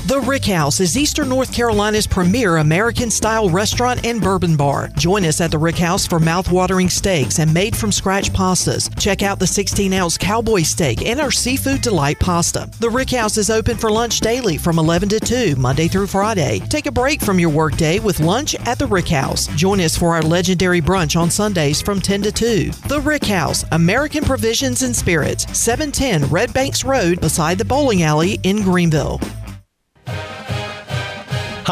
[0.06, 4.88] The Rick House is Eastern North Carolina's premier American style restaurant and bourbon bar.
[4.96, 8.88] Join us at the Rick House for mouth-watering steaks and made from scratch pastas.
[8.98, 12.68] Check out the 16 ounce cowboy steak and our seafood delight pasta.
[12.80, 16.60] The Rick House is open for lunch daily from 11 to 2, Monday through Friday.
[16.60, 19.48] Take a break from your workday with lunch at the Rick House.
[19.48, 22.70] Join us for our legendary brunch on Sundays from 10 to 2.
[22.88, 28.40] The Rick House, American Provisions and Spirits, 710 Red Banks Road beside the bowling alley
[28.42, 29.20] in Greenville.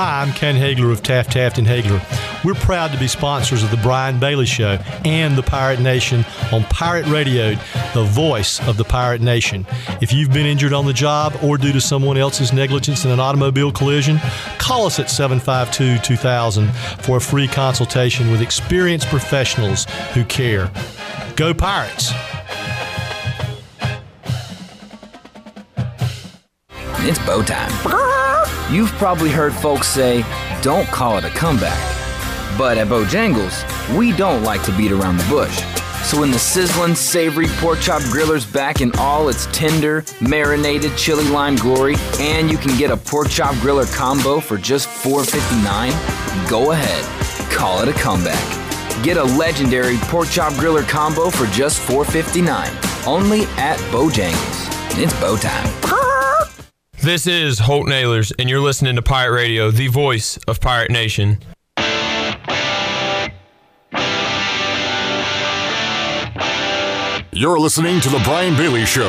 [0.01, 2.01] Hi, I'm Ken Haigler of Taft Taft and Haigler.
[2.45, 6.63] We're proud to be sponsors of the Brian Bailey Show and the Pirate Nation on
[6.67, 7.57] Pirate Radio,
[7.95, 9.67] the voice of the Pirate Nation.
[10.01, 13.19] If you've been injured on the job or due to someone else's negligence in an
[13.19, 14.21] automobile collision,
[14.59, 20.71] call us at 752 2000 for a free consultation with experienced professionals who care.
[21.35, 22.13] Go Pirates!
[27.01, 28.19] It's Bo Time.
[28.70, 30.24] You've probably heard folks say,
[30.62, 31.79] don't call it a comeback.
[32.59, 33.64] But at Bojangles,
[33.96, 35.62] we don't like to beat around the bush.
[36.05, 41.24] So when the sizzling, savory pork chop griller's back in all its tender, marinated chili
[41.29, 46.72] lime glory, and you can get a pork chop griller combo for just $4.59, go
[46.72, 48.42] ahead, call it a comeback.
[49.05, 55.01] Get a legendary pork chop griller combo for just $4.59, only at Bojangles.
[55.01, 55.98] It's Bo Time.
[57.09, 61.38] This is Holton Ahlers, and you're listening to Pirate Radio, the voice of Pirate Nation.
[67.33, 69.09] You're listening to The Brian Bailey Show.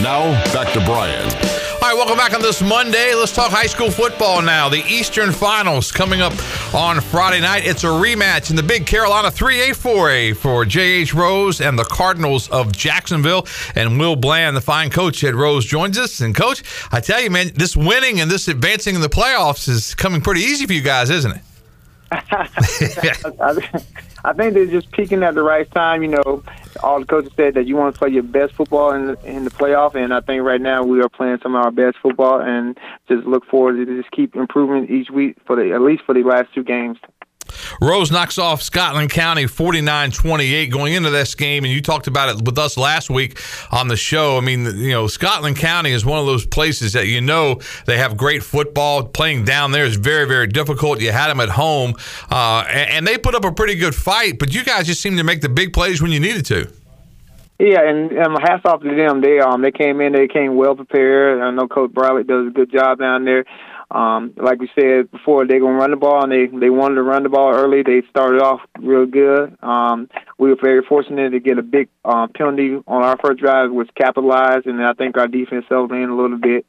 [0.00, 1.61] Now, back to Brian.
[1.82, 3.12] All right, welcome back on this Monday.
[3.12, 4.68] Let's talk high school football now.
[4.68, 6.32] The Eastern Finals coming up
[6.72, 7.66] on Friday night.
[7.66, 11.12] It's a rematch in the Big Carolina 3A 4A for J.H.
[11.12, 13.48] Rose and the Cardinals of Jacksonville.
[13.74, 16.20] And Will Bland, the fine coach at Rose, joins us.
[16.20, 19.96] And, coach, I tell you, man, this winning and this advancing in the playoffs is
[19.96, 21.42] coming pretty easy for you guys, isn't it?
[24.24, 26.02] I think they're just peaking at the right time.
[26.02, 26.42] You know,
[26.82, 29.44] all the coaches said that you want to play your best football in the, in
[29.44, 32.40] the playoff, and I think right now we are playing some of our best football,
[32.40, 36.14] and just look forward to just keep improving each week for the at least for
[36.14, 36.98] the last two games.
[37.80, 42.44] Rose knocks off Scotland County 49-28 going into this game, and you talked about it
[42.44, 43.38] with us last week
[43.70, 44.38] on the show.
[44.38, 47.98] I mean, you know, Scotland County is one of those places that you know they
[47.98, 49.04] have great football.
[49.04, 51.00] Playing down there is very, very difficult.
[51.00, 51.94] You had them at home,
[52.30, 55.16] uh, and, and they put up a pretty good fight, but you guys just seem
[55.16, 56.72] to make the big plays when you needed to.
[57.62, 59.20] Yeah, and um, hats off to them.
[59.20, 61.40] They um they came in, they came well prepared.
[61.40, 63.44] I know Coach Bradley does a good job down there.
[63.92, 67.02] Um, like we said before, they're gonna run the ball, and they they wanted to
[67.02, 67.82] run the ball early.
[67.82, 69.56] They started off real good.
[69.62, 73.70] Um, we were very fortunate to get a big um, penalty on our first drive,
[73.70, 76.64] which capitalized, and I think our defense settled in a little bit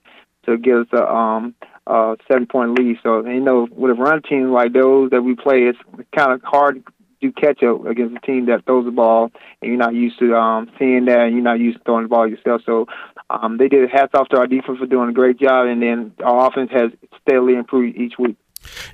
[0.46, 1.56] to give us a um,
[1.88, 2.98] uh, seven point lead.
[3.04, 5.80] So you know, with a run team like those that we play, it's
[6.16, 6.84] kind of hard
[7.24, 9.32] do catch up against a team that throws the ball,
[9.62, 12.10] and you're not used to um, seeing that, and you're not used to throwing the
[12.10, 12.62] ball yourself.
[12.66, 12.88] So
[13.30, 16.14] um, they did hats off to our defense for doing a great job, and then
[16.24, 18.38] our offense has steadily improved each week.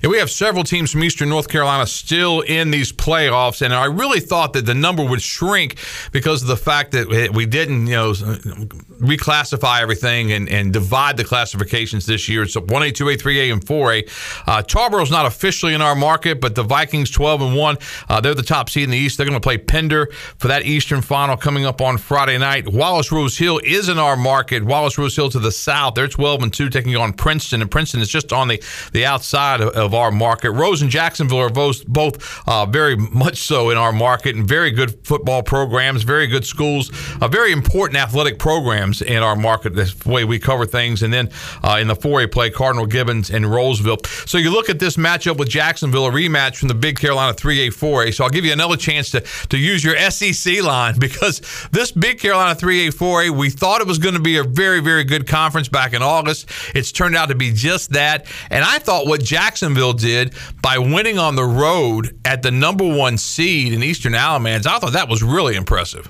[0.02, 3.86] Yeah, we have several teams from Eastern North Carolina still in these playoffs, and I
[3.86, 5.76] really thought that the number would shrink
[6.12, 11.24] because of the fact that we didn't, you know, reclassify everything and, and divide the
[11.24, 12.42] classifications this year.
[12.42, 14.46] It's 1A, 2A, 3A, and 4A.
[14.46, 17.78] Uh, Tarboro's not officially in our market, but the Vikings 12 and 1,
[18.08, 19.16] uh, they're the top seed in the East.
[19.16, 20.06] They're going to play Pender
[20.38, 22.68] for that Eastern final coming up on Friday night.
[22.68, 24.64] Wallace Rose Hill is in our market.
[24.64, 28.00] Wallace Rose Hill to the south, they're 12 and 2, taking on Princeton, and Princeton
[28.00, 30.50] is just on the, the outside of, of our market.
[30.52, 34.70] Rose and Jacksonville are both, both uh, very much so in our market and very
[34.70, 36.90] good football programs, very good schools,
[37.20, 39.74] uh, very important athletic programs in our market.
[39.74, 41.02] That's the way we cover things.
[41.02, 41.30] And then
[41.62, 44.06] uh, in the 4A play, Cardinal Gibbons and Rolesville.
[44.28, 47.68] So you look at this matchup with Jacksonville, a rematch from the Big Carolina 3A
[47.68, 48.14] 4A.
[48.14, 51.40] So I'll give you another chance to, to use your SEC line because
[51.72, 55.04] this Big Carolina 3A 4A, we thought it was going to be a very, very
[55.04, 56.50] good conference back in August.
[56.74, 58.26] It's turned out to be just that.
[58.50, 60.32] And I thought what Jack Jacksonville did
[60.62, 64.64] by winning on the road at the number one seed in Eastern Alamance.
[64.64, 66.08] I thought that was really impressive.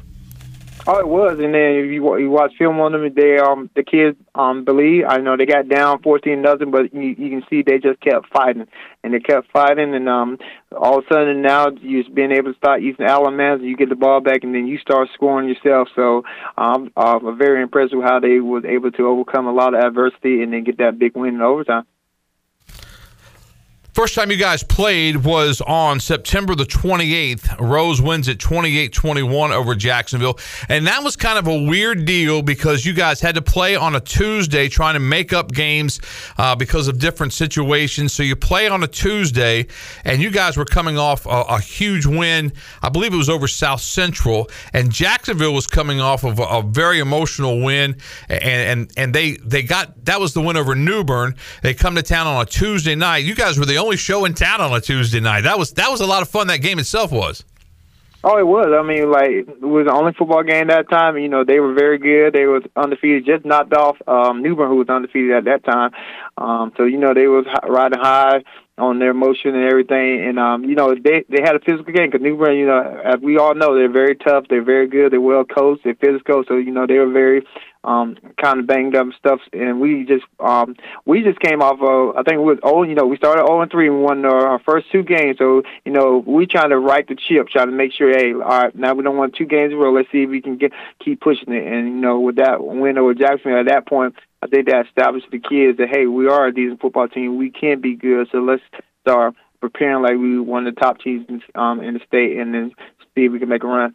[0.86, 4.18] Oh, it was, and then you you watch film on them, they um the kids
[4.34, 5.04] um believe.
[5.08, 8.30] I know they got down fourteen nothing, but you, you can see they just kept
[8.30, 8.66] fighting,
[9.02, 10.36] and they kept fighting, and um
[10.76, 13.88] all of a sudden now you just being able to start using and you get
[13.88, 15.88] the ball back, and then you start scoring yourself.
[15.96, 16.24] So
[16.58, 20.42] um, I'm very impressed with how they was able to overcome a lot of adversity
[20.42, 21.86] and then get that big win in overtime.
[23.92, 27.58] First time you guys played was on September the 28th.
[27.58, 30.38] Rose wins at 28 21 over Jacksonville.
[30.68, 33.96] And that was kind of a weird deal because you guys had to play on
[33.96, 36.00] a Tuesday trying to make up games
[36.38, 38.12] uh, because of different situations.
[38.12, 39.66] So you play on a Tuesday,
[40.04, 42.52] and you guys were coming off a, a huge win.
[42.82, 44.48] I believe it was over South Central.
[44.72, 47.96] And Jacksonville was coming off of a, a very emotional win.
[48.28, 51.34] And, and, and they, they got that was the win over New Bern.
[51.62, 53.24] They come to town on a Tuesday night.
[53.24, 55.42] You guys were the only show in town on a Tuesday night.
[55.42, 56.46] That was that was a lot of fun.
[56.48, 57.44] That game itself was.
[58.22, 58.66] Oh, it was.
[58.78, 61.16] I mean, like it was the only football game that time.
[61.16, 62.34] You know, they were very good.
[62.34, 65.92] They was undefeated, just knocked off um, who was undefeated at that time.
[66.36, 68.42] Um, so you know, they was riding high
[68.76, 70.22] on their motion and everything.
[70.26, 73.00] And um, you know, they they had a physical game because New Bern, you know,
[73.04, 74.44] as we all know, they're very tough.
[74.50, 75.12] They're very good.
[75.12, 75.84] They're well coached.
[75.84, 76.44] They're physical.
[76.46, 77.46] So you know, they were very
[77.82, 80.76] um kind of banged up stuff and we just um
[81.06, 83.62] we just came off of I think it was oh you know we started 0
[83.62, 87.06] and 3 and won our first two games so you know we trying to right
[87.06, 89.72] the ship trying to make sure hey all right now we don't want two games
[89.72, 92.20] in a row let's see if we can get keep pushing it and you know
[92.20, 95.88] with that win over Jacksonville at that point I think that established the kids that
[95.88, 98.62] hey we are a decent football team we can be good so let's
[99.00, 102.72] start preparing like we one of the top teams um in the state and then
[103.14, 103.94] see if we can make a run.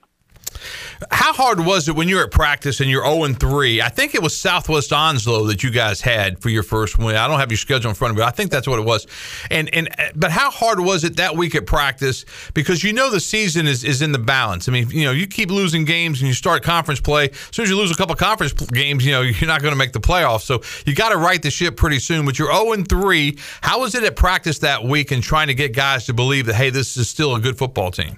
[1.11, 3.81] How hard was it when you were at practice and you're 0 3?
[3.81, 7.15] I think it was Southwest Onslow that you guys had for your first win.
[7.15, 8.23] I don't have your schedule in front of me.
[8.23, 9.07] I think that's what it was.
[9.49, 12.25] And and uh, but how hard was it that week at practice?
[12.53, 14.67] Because you know the season is, is in the balance.
[14.67, 17.29] I mean, you know, you keep losing games and you start conference play.
[17.29, 19.77] As soon as you lose a couple conference games, you know, you're not going to
[19.77, 20.41] make the playoffs.
[20.41, 22.25] So you got to right the ship pretty soon.
[22.25, 23.37] But you're 0 3.
[23.61, 26.55] How was it at practice that week and trying to get guys to believe that,
[26.55, 28.17] hey, this is still a good football team?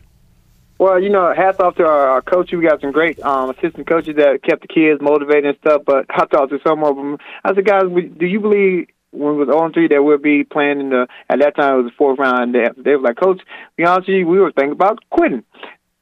[0.79, 2.51] Well, you know, hats off to our, our coach.
[2.51, 5.81] We got some great um, assistant coaches that kept the kids motivated and stuff.
[5.85, 7.17] But I talked to some of them.
[7.43, 10.79] I said, guys, do you believe when it was on three that we'll be playing
[10.79, 12.53] in the at that time it was the fourth round?
[12.53, 13.41] They, they were like, Coach,
[13.75, 15.43] be honest with you, we were thinking about quitting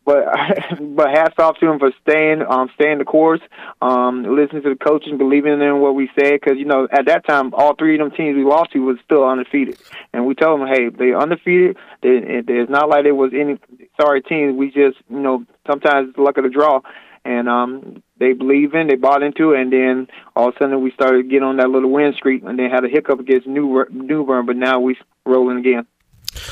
[0.06, 0.26] but
[0.80, 3.42] but hats off to him for staying um staying the course,
[3.82, 6.34] um listening to the coaches, and believing in what we said.
[6.34, 8.98] Because you know at that time all three of them teams we lost to was
[9.04, 9.78] still undefeated,
[10.14, 11.76] and we told them, hey, they undefeated.
[12.02, 13.60] They, it's not like there was any
[14.00, 14.56] sorry teams.
[14.56, 16.82] We just you know sometimes it's luck of the draw,
[17.24, 20.82] and um they believe in, they bought into it, and then all of a sudden
[20.82, 23.86] we started getting on that little win streak, and then had a hiccup against New
[23.92, 25.86] New Bern, but now we're rolling again.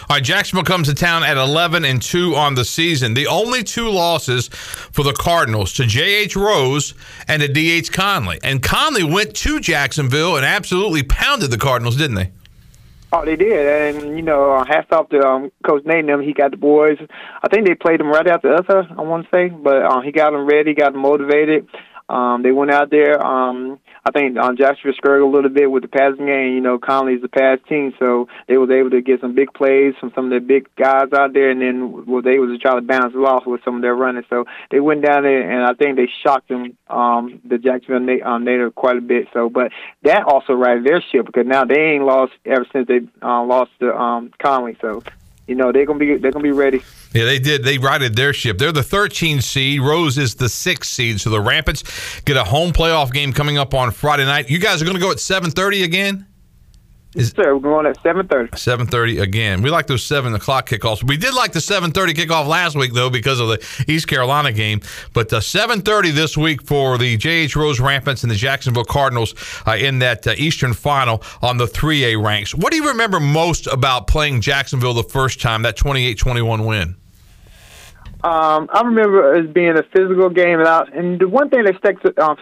[0.09, 3.13] All right, Jacksonville comes to town at 11 and 2 on the season.
[3.13, 6.35] The only two losses for the Cardinals to J.H.
[6.35, 6.93] Rose
[7.27, 7.91] and to D.H.
[7.91, 8.39] Conley.
[8.43, 12.31] And Conley went to Jacksonville and absolutely pounded the Cardinals, didn't they?
[13.15, 16.23] Oh, they did, and you know, uh, hats off to um, Coach Nate them.
[16.23, 16.97] He got the boys.
[17.43, 18.65] I think they played them right after us.
[18.67, 21.67] I want to say, but uh, he got them ready, got them motivated.
[22.13, 23.25] Um, they went out there.
[23.25, 26.53] Um, I think um, Jacksonville struggled a little bit with the passing game.
[26.53, 29.95] You know, Conley's the pass team, so they was able to get some big plays
[29.99, 32.59] from some of the big guys out there, and then well, they was able to
[32.59, 34.23] try to bounce it off with some of their running.
[34.29, 38.43] So they went down there, and I think they shocked them, um, the Jacksonville um,
[38.43, 39.29] Native quite a bit.
[39.33, 39.71] So, but
[40.03, 43.71] that also righted their ship because now they ain't lost ever since they uh, lost
[43.79, 44.77] to um, Conley.
[44.81, 45.01] So
[45.47, 46.81] you know they're gonna be they're gonna be ready.
[47.13, 47.63] Yeah, they did.
[47.63, 48.57] They righted their ship.
[48.57, 49.81] They're the 13 seed.
[49.81, 51.21] Rose is the sixth seed.
[51.21, 51.83] So the Rampants
[52.21, 54.49] get a home playoff game coming up on Friday night.
[54.49, 56.25] You guys are to go at 7:30 again.
[57.15, 58.57] Is, sir, we're going at seven thirty.
[58.57, 59.61] Seven thirty again.
[59.61, 61.03] We like those seven o'clock kickoffs.
[61.03, 64.51] We did like the seven thirty kickoff last week though because of the East Carolina
[64.51, 64.81] game.
[65.13, 67.55] But uh, seven thirty this week for the J.H.
[67.55, 69.35] Rose Rampants and the Jacksonville Cardinals
[69.67, 72.55] uh, in that uh, Eastern Final on the three A ranks.
[72.55, 75.61] What do you remember most about playing Jacksonville the first time?
[75.61, 76.95] That 28-21 win.
[78.23, 81.75] Um, I remember it being a physical game, and, I, and the one thing that
[81.77, 82.37] sticks um,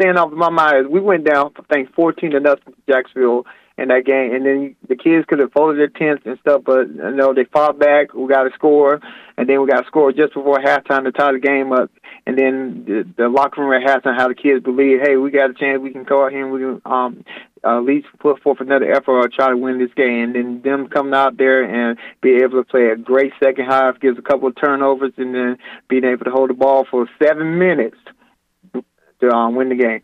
[0.00, 2.92] stand off in my mind is we went down, I think, fourteen to nothing to
[2.92, 3.44] Jacksonville
[3.80, 6.88] in that game, and then the kids could have folded their tents and stuff, but
[6.88, 8.12] you know they fought back.
[8.12, 9.00] We got a score,
[9.36, 11.90] and then we got a score just before halftime to tie the game up.
[12.26, 15.50] And then the, the locker room at halftime, how the kids believe, hey, we got
[15.50, 17.24] a chance, we can go out here we can um,
[17.64, 20.24] at least put forth another effort or try to win this game.
[20.24, 23.98] And then them coming out there and be able to play a great second half,
[24.00, 25.56] gives a couple of turnovers, and then
[25.88, 27.96] being able to hold the ball for seven minutes
[29.20, 30.02] to um, win the game.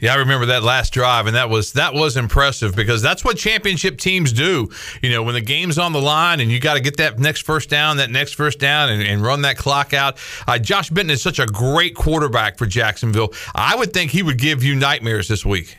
[0.00, 3.36] Yeah, I remember that last drive, and that was that was impressive because that's what
[3.36, 4.68] championship teams do.
[5.02, 7.42] You know, when the game's on the line and you got to get that next
[7.42, 10.18] first down, that next first down, and, and run that clock out.
[10.46, 13.32] Uh, Josh Benton is such a great quarterback for Jacksonville.
[13.54, 15.78] I would think he would give you nightmares this week.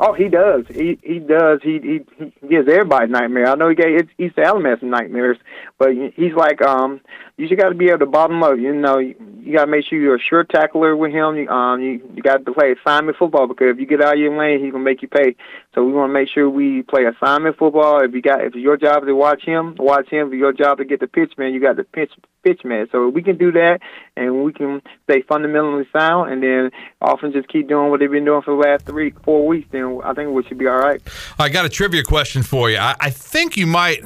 [0.00, 0.64] Oh, he does.
[0.68, 1.60] He he does.
[1.62, 3.48] He he, he gives everybody nightmares.
[3.48, 5.38] I know he gave East Alamance some nightmares,
[5.76, 7.00] but he's like um
[7.38, 8.58] you just got to be able to bottom up.
[8.58, 11.36] You know, you, you got to make sure you're a sure tackler with him.
[11.36, 14.18] You, um, you, you got to play assignment football because if you get out of
[14.20, 15.36] your lane, he's gonna make you pay.
[15.78, 18.00] So we want to make sure we play assignment football.
[18.04, 20.26] If you got, if your job to watch him, watch him.
[20.26, 22.10] If your job to get the pitch man, you got the pitch
[22.42, 22.88] pitch man.
[22.90, 23.78] So we can do that,
[24.16, 28.24] and we can stay fundamentally sound, and then often just keep doing what they've been
[28.24, 29.68] doing for the last three, four weeks.
[29.70, 31.00] Then I think we should be all right.
[31.38, 32.78] I got a trivia question for you.
[32.78, 34.02] I, I think you might.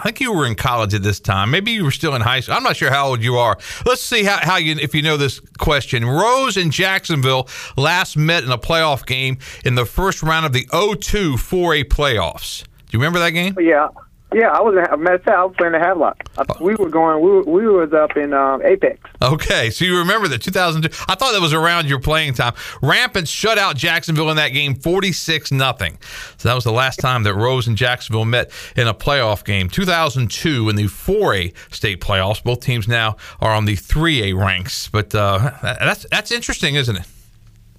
[0.00, 1.50] I think you were in college at this time.
[1.50, 2.54] Maybe you were still in high school.
[2.54, 3.58] I'm not sure how old you are.
[3.84, 6.06] Let's see how, how you if you know this question.
[6.06, 10.64] Rose and Jacksonville last met in a playoff game in the first round of the
[10.66, 12.62] 0-2 4A playoffs.
[12.62, 13.54] Do you remember that game?
[13.60, 13.88] Yeah.
[14.32, 14.74] Yeah, I was.
[14.74, 16.22] Matter of fact, I was playing the Havelock.
[16.60, 17.20] We were going.
[17.20, 19.00] We were, we was up in um, Apex.
[19.20, 21.04] Okay, so you remember that 2002.
[21.08, 22.54] I thought that was around your playing time.
[22.80, 25.98] Rampant shut out Jacksonville in that game, 46 nothing.
[26.36, 29.68] So that was the last time that Rose and Jacksonville met in a playoff game.
[29.68, 32.42] 2002 in the 4A state playoffs.
[32.42, 34.88] Both teams now are on the 3A ranks.
[34.88, 37.06] But uh, that's that's interesting, isn't it?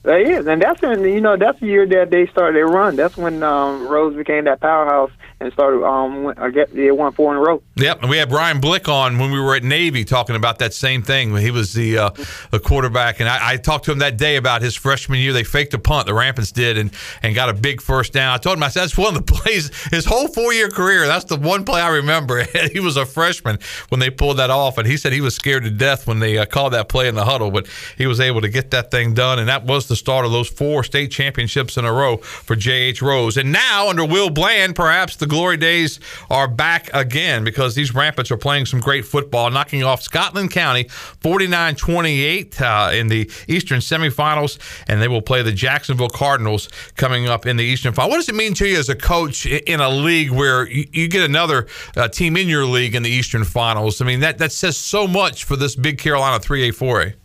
[0.03, 2.95] It is, and that's when you know that's the year that they started their run.
[2.95, 5.83] That's when um, Rose became that powerhouse and started.
[5.83, 7.61] Um, I get they won four in a row.
[7.75, 10.73] Yep, and we had Brian Blick on when we were at Navy talking about that
[10.73, 11.35] same thing.
[11.35, 12.09] He was the uh,
[12.51, 15.33] the quarterback, and I, I, talked to him that day about his freshman year.
[15.33, 16.91] They faked a punt, the Rampants did, and
[17.23, 18.33] and got a big first down.
[18.33, 21.07] I told him I said that's one of the plays his whole four year career.
[21.07, 22.43] That's the one play I remember.
[22.71, 23.57] he was a freshman
[23.89, 26.37] when they pulled that off, and he said he was scared to death when they
[26.37, 27.67] uh, called that play in the huddle, but
[27.97, 30.49] he was able to get that thing done, and that was the start of those
[30.49, 33.01] four state championships in a row for J.H.
[33.01, 33.37] Rose.
[33.37, 35.97] And now, under Will Bland, perhaps the glory days
[36.29, 40.89] are back again because these Rampants are playing some great football, knocking off Scotland County
[40.89, 44.59] 49 28 uh, in the Eastern semifinals,
[44.89, 46.67] and they will play the Jacksonville Cardinals
[46.97, 48.09] coming up in the Eastern final.
[48.09, 51.07] What does it mean to you as a coach in a league where you, you
[51.07, 51.65] get another
[51.95, 54.01] uh, team in your league in the Eastern finals?
[54.01, 57.20] I mean, that, that says so much for this big Carolina 3A 4A.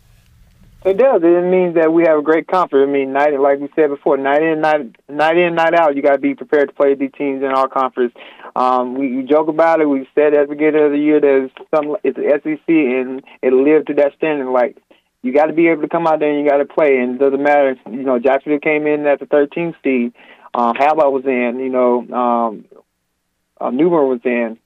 [0.87, 1.21] It does.
[1.21, 2.87] It means that we have a great conference.
[2.87, 5.97] I mean, night like we said before, night in, night night in, night out.
[5.97, 8.13] You got to be prepared to play these teams in our conference.
[8.55, 9.85] Um, we, we joke about it.
[9.85, 13.51] We said at the beginning of the year that some it's the SEC and it
[13.51, 14.49] lived to that standard.
[14.49, 14.77] Like
[15.23, 16.99] you got to be able to come out there and you got to play.
[16.99, 17.75] And it doesn't matter.
[17.91, 20.13] You know, Jacksonville came in at the 13th seed.
[20.53, 21.59] Um, Haba was in.
[21.59, 22.65] You know, um,
[23.59, 24.57] uh, New Bern was in.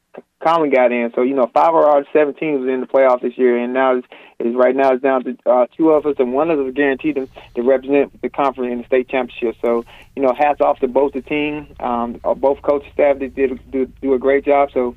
[0.41, 1.12] Conley got in.
[1.16, 3.74] So you know, five of our seven teams was in the playoffs this year, and
[3.74, 4.07] now it's,
[4.39, 6.74] it's right now it's down to uh, two of us, and one of us is
[6.74, 9.55] guaranteed to, to represent the conference in the state championship.
[9.62, 9.86] So
[10.16, 13.20] you know, hats off to both the team, um, uh, both coaching staff.
[13.20, 14.70] They did do, do a great job.
[14.74, 14.95] So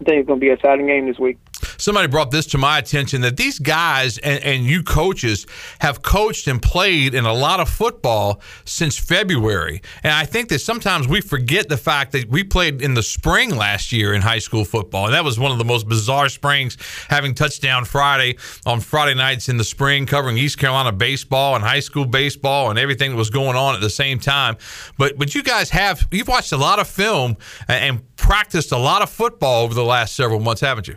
[0.00, 1.38] I think it's going to be an exciting game this week
[1.78, 5.46] somebody brought this to my attention that these guys and, and you coaches
[5.80, 9.82] have coached and played in a lot of football since February.
[10.02, 13.54] And I think that sometimes we forget the fact that we played in the spring
[13.56, 15.06] last year in high school football.
[15.06, 16.76] And that was one of the most bizarre springs,
[17.08, 21.80] having touchdown Friday on Friday nights in the spring, covering East Carolina baseball and high
[21.80, 24.56] school baseball and everything that was going on at the same time.
[24.98, 27.36] But but you guys have you've watched a lot of film
[27.68, 30.96] and practiced a lot of football over the last several months, haven't you?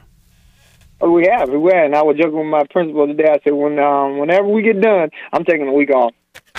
[1.01, 1.85] Oh, we have, we have.
[1.85, 3.29] And I was joking with my principal today.
[3.29, 6.13] I said, when um, whenever we get done, I'm taking a week off.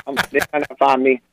[0.06, 1.20] I'm, they're trying to find me.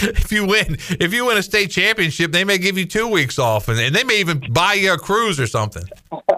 [0.00, 3.38] If you win, if you win a state championship, they may give you two weeks
[3.38, 5.84] off, and, and they may even buy you a cruise or something.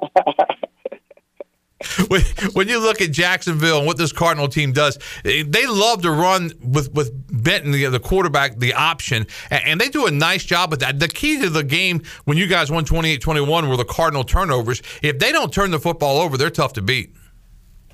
[2.55, 6.53] when, you look at Jacksonville and what this Cardinal team does, they love to run
[6.63, 7.13] with with
[7.43, 10.99] Benton, the, the quarterback, the option, and, and, they do a nice job with that.
[10.99, 14.83] The key to the game when you guys won 28-21 were the Cardinal turnovers.
[15.03, 17.15] If they don't turn the football over, they're tough to beat.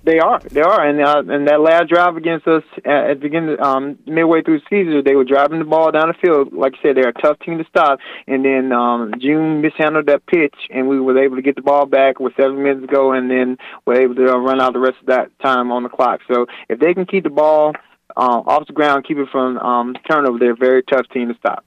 [0.04, 3.56] They are, they are, and uh, and that last drive against us at, the beginning,
[3.62, 6.52] um, midway through the season, they were driving the ball down the field.
[6.52, 8.00] Like I said, they're a tough team to stop.
[8.26, 11.86] And then um, June mishandled that pitch, and we were able to get the ball
[11.86, 14.80] back with seven minutes to go, and then were able to uh, run out the
[14.80, 16.18] rest of that time on the clock.
[16.26, 17.72] So if they can keep the ball
[18.16, 21.34] uh, off the ground, keep it from um, turnover, they're a very tough team to
[21.34, 21.64] stop.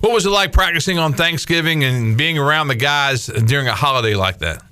[0.00, 4.14] What was it like practicing on Thanksgiving and being around the guys during a holiday
[4.14, 4.62] like that?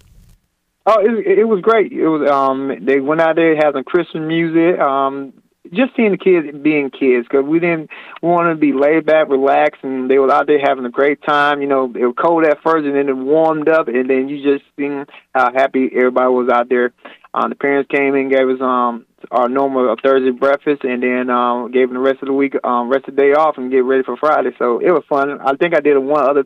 [0.86, 1.92] Oh, it, it was great.
[1.92, 4.78] It was um they went out there having Christmas music.
[4.80, 5.32] Um,
[5.72, 7.90] just seeing the kids being kids because we didn't
[8.22, 11.60] want to be laid back, relaxed, and they were out there having a great time.
[11.60, 14.42] You know, it was cold at first, and then it warmed up, and then you
[14.42, 16.92] just seen how happy everybody was out there.
[17.34, 21.72] Uh, the parents came in, gave us um our normal Thursday breakfast, and then um,
[21.72, 23.78] gave them the rest of the week, um, rest of the day off, and get
[23.84, 24.50] ready for Friday.
[24.56, 25.40] So it was fun.
[25.40, 26.44] I think I did one other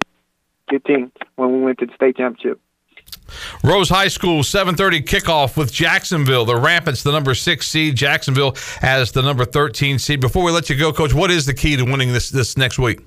[0.86, 2.59] team when we went to the state championship.
[3.62, 6.45] Rose High School 7:30 kickoff with Jacksonville.
[6.45, 7.97] The Rampants, the number six seed.
[7.97, 10.20] Jacksonville as the number 13 seed.
[10.20, 12.78] Before we let you go, Coach, what is the key to winning this this next
[12.78, 13.01] week?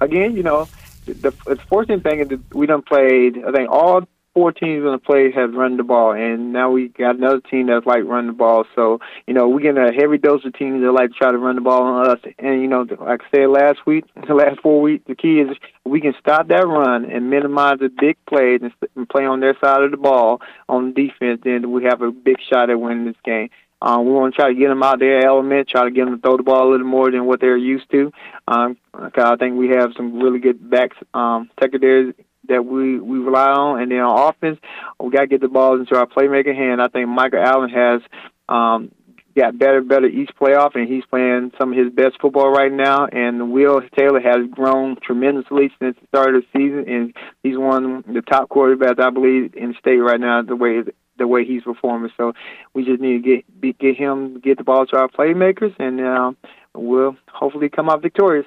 [0.00, 0.68] Again, you know,
[1.06, 1.56] the, the
[2.00, 3.42] thing is that we done played.
[3.44, 6.88] I think all four teams going the play have run the ball, and now we
[6.88, 8.64] got another team that's like run the ball.
[8.74, 11.54] So you know we get a heavy dose of teams that like try to run
[11.54, 12.18] the ball on us.
[12.38, 15.56] And you know, like I said last week, the last four weeks, the key is
[15.84, 19.56] we can stop that run and minimize the big plays and, and play on their
[19.62, 21.40] side of the ball on defense.
[21.44, 23.50] Then we have a big shot at winning this game.
[23.80, 26.16] Um, we want to try to get them out their element, try to get them
[26.16, 28.12] to throw the ball a little more than what they're used to.
[28.48, 32.14] Um, I think we have some really good backs, um, secondaries
[32.48, 34.58] that we we rely on, and then on offense,
[35.00, 36.82] we got to get the balls into our playmaking hand.
[36.82, 38.00] I think Michael Allen has
[38.48, 38.90] um,
[39.36, 43.06] got better, better each playoff, and he's playing some of his best football right now.
[43.06, 47.96] And Will Taylor has grown tremendously since the start of the season, and he's one
[47.96, 50.42] of the top quarterbacks I believe in the state right now.
[50.42, 50.82] The way
[51.16, 52.32] the way he's performing, so
[52.74, 56.32] we just need to get get him get the ball to our playmakers, and uh,
[56.74, 58.46] we'll hopefully come out victorious.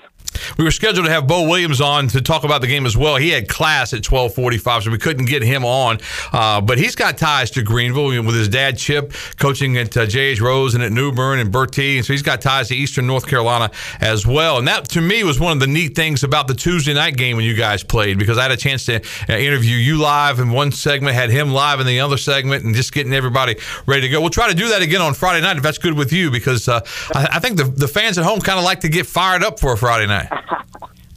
[0.57, 3.15] We were scheduled to have Bo Williams on to talk about the game as well.
[3.17, 5.99] He had class at 12:45, so we couldn't get him on.
[6.31, 10.41] Uh, but he's got ties to Greenville with his dad Chip coaching at uh, J.H.
[10.41, 13.27] Rose and at New Bern and Bertie, and so he's got ties to Eastern North
[13.27, 14.57] Carolina as well.
[14.57, 17.35] And that to me was one of the neat things about the Tuesday night game
[17.35, 20.51] when you guys played because I had a chance to uh, interview you live in
[20.51, 24.09] one segment, had him live in the other segment, and just getting everybody ready to
[24.09, 24.21] go.
[24.21, 26.67] We'll try to do that again on Friday night if that's good with you because
[26.67, 26.81] uh,
[27.13, 29.59] I, I think the the fans at home kind of like to get fired up
[29.59, 30.29] for a Friday night.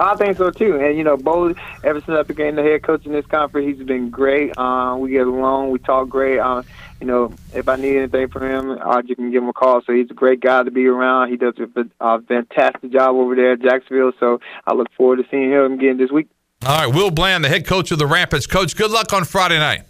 [0.00, 0.80] I think so too.
[0.80, 3.86] And you know, Bo, ever since I became the head coach in this conference, he's
[3.86, 4.56] been great.
[4.56, 6.38] Uh, we get along, we talk great.
[6.38, 6.62] Uh,
[7.00, 9.82] you know, if I need anything from him, I just can give him a call.
[9.86, 11.30] So he's a great guy to be around.
[11.30, 14.12] He does a, a fantastic job over there at Jacksonville.
[14.18, 16.28] So I look forward to seeing him again this week.
[16.66, 18.46] All right, Will Bland, the head coach of the Rapids.
[18.46, 19.82] Coach, good luck on Friday night.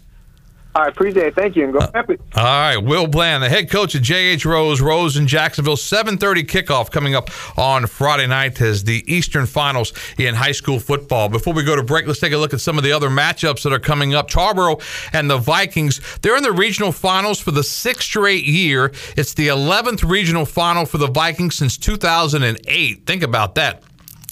[0.73, 1.35] All right, appreciate it.
[1.35, 2.17] Thank you, and go uh, happy.
[2.35, 4.45] All right, Will Bland, the head coach of J.H.
[4.45, 5.75] Rose, Rose in Jacksonville.
[5.75, 11.27] 7:30 kickoff coming up on Friday night as the Eastern Finals in high school football.
[11.27, 13.63] Before we go to break, let's take a look at some of the other matchups
[13.63, 14.29] that are coming up.
[14.29, 18.93] Tarboro and the Vikings, they're in the regional finals for the sixth straight year.
[19.17, 23.05] It's the 11th regional final for the Vikings since 2008.
[23.05, 23.83] Think about that.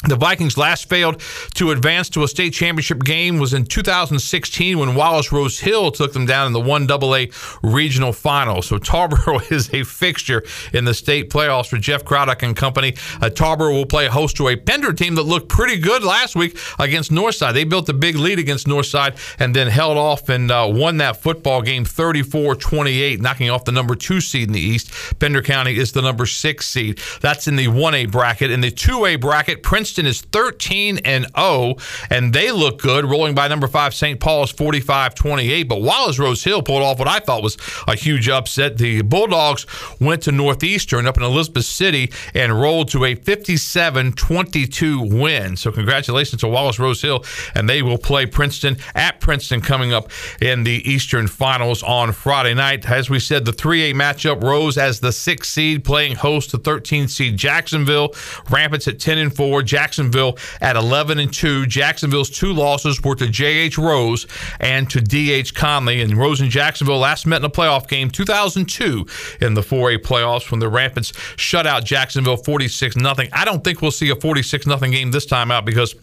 [0.07, 1.21] The Vikings last failed
[1.55, 6.13] to advance to a state championship game was in 2016 when Wallace Rose Hill took
[6.13, 8.61] them down in the 1AA regional final.
[8.61, 10.41] So Tarboro is a fixture
[10.71, 12.93] in the state playoffs for Jeff Craddock and company.
[13.21, 16.57] Uh, Tarboro will play host to a Pender team that looked pretty good last week
[16.79, 17.53] against Northside.
[17.53, 21.21] They built a big lead against Northside and then held off and uh, won that
[21.21, 24.93] football game 34-28, knocking off the number two seed in the East.
[25.19, 27.01] Pender County is the number six seed.
[27.19, 28.49] That's in the 1A bracket.
[28.49, 31.73] In the 2A bracket, Prince Princeton is 13 and 0,
[32.11, 34.19] and they look good, rolling by number five St.
[34.19, 35.63] Paul's 45 28.
[35.63, 38.77] But Wallace Rose Hill pulled off what I thought was a huge upset.
[38.77, 39.65] The Bulldogs
[39.99, 45.57] went to Northeastern up in Elizabeth City and rolled to a 57 22 win.
[45.57, 47.25] So, congratulations to Wallace Rose Hill,
[47.55, 52.53] and they will play Princeton at Princeton coming up in the Eastern Finals on Friday
[52.53, 52.87] night.
[52.87, 57.07] As we said, the 3A matchup Rose as the sixth seed, playing host to 13
[57.07, 58.13] seed Jacksonville.
[58.51, 59.63] Rampants at 10 and 4.
[59.79, 61.65] Jacksonville at 11 and 2.
[61.65, 63.77] Jacksonville's two losses were to J.H.
[63.77, 64.27] Rose
[64.59, 65.55] and to D.H.
[65.55, 66.01] Conley.
[66.01, 69.05] And Rose and Jacksonville last met in a playoff game 2002
[69.39, 73.13] in the 4A playoffs when the Rampants shut out Jacksonville 46 0.
[73.31, 75.95] I don't think we'll see a 46 0 game this time out because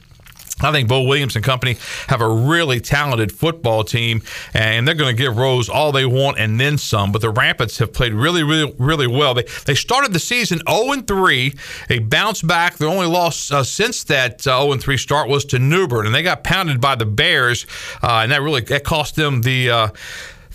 [0.60, 1.76] I think Bo Williams and company
[2.08, 4.22] have a really talented football team,
[4.54, 7.12] and they're going to give Rose all they want and then some.
[7.12, 9.34] But the Rampants have played really, really, really well.
[9.34, 11.54] They they started the season 0 3.
[11.88, 12.78] They bounced back.
[12.78, 16.14] Their only loss uh, since that 0 uh, 3 start was to New Bern, and
[16.14, 17.66] they got pounded by the Bears,
[18.02, 19.88] uh, and that really that cost them the uh,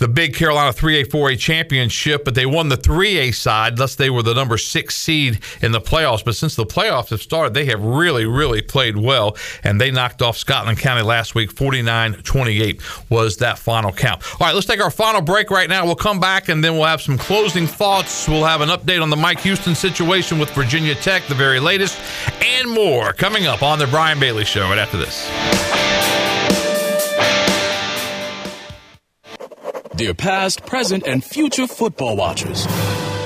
[0.01, 4.23] the big Carolina 3A 4A championship, but they won the 3A side, thus they were
[4.23, 6.25] the number six seed in the playoffs.
[6.25, 10.23] But since the playoffs have started, they have really, really played well, and they knocked
[10.23, 11.51] off Scotland County last week.
[11.51, 12.81] 49 28
[13.11, 14.23] was that final count.
[14.41, 15.85] All right, let's take our final break right now.
[15.85, 18.27] We'll come back, and then we'll have some closing thoughts.
[18.27, 21.99] We'll have an update on the Mike Houston situation with Virginia Tech, the very latest,
[22.41, 26.20] and more coming up on the Brian Bailey Show right after this.
[30.01, 32.65] Dear past, present, and future football watchers.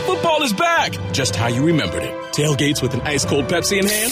[0.05, 2.13] Football is back, just how you remembered it.
[2.33, 4.11] Tailgates with an ice cold Pepsi in hand?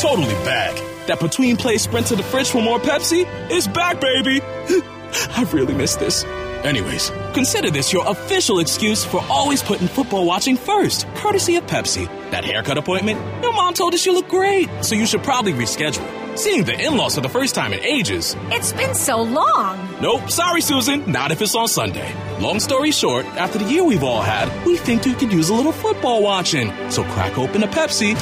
[0.00, 0.74] Totally back.
[1.06, 4.40] That between play sprint to the fridge for more Pepsi is back, baby.
[5.36, 6.24] I've really miss this.
[6.64, 12.06] Anyways, consider this your official excuse for always putting football watching first, courtesy of Pepsi.
[12.32, 13.20] That haircut appointment?
[13.40, 16.27] Your mom told us you look great, so you should probably reschedule.
[16.38, 18.36] Seeing the in laws for the first time in ages.
[18.52, 19.76] It's been so long.
[20.00, 22.14] Nope, sorry, Susan, not if it's on Sunday.
[22.38, 25.54] Long story short, after the year we've all had, we think you could use a
[25.54, 26.70] little football watching.
[26.92, 28.14] So crack open a Pepsi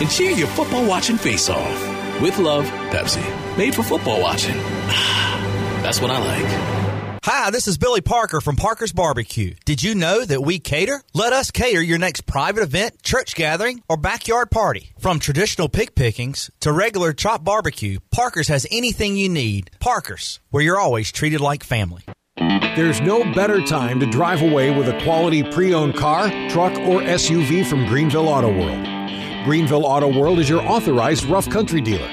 [0.00, 2.22] and cheer your football watching face off.
[2.22, 3.22] With love, Pepsi.
[3.58, 4.56] Made for football watching.
[5.82, 6.91] That's what I like.
[7.24, 9.54] Hi, this is Billy Parker from Parker's Barbecue.
[9.64, 11.00] Did you know that we cater?
[11.14, 14.92] Let us cater your next private event, church gathering, or backyard party.
[14.98, 19.70] From traditional pig pickings to regular chop barbecue, Parker's has anything you need.
[19.78, 22.02] Parker's, where you're always treated like family.
[22.74, 27.02] There's no better time to drive away with a quality pre owned car, truck, or
[27.02, 28.84] SUV from Greenville Auto World.
[29.44, 32.10] Greenville Auto World is your authorized rough country dealer.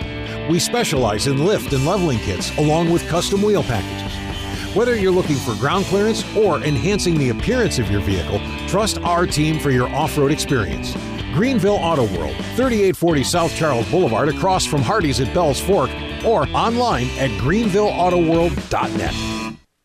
[0.51, 4.28] We specialize in lift and leveling kits along with custom wheel packages.
[4.75, 9.25] Whether you're looking for ground clearance or enhancing the appearance of your vehicle, trust our
[9.25, 10.93] team for your off road experience.
[11.33, 15.89] Greenville Auto World, 3840 South Charles Boulevard, across from Hardee's at Bell's Fork,
[16.23, 19.38] or online at greenvilleautoworld.net.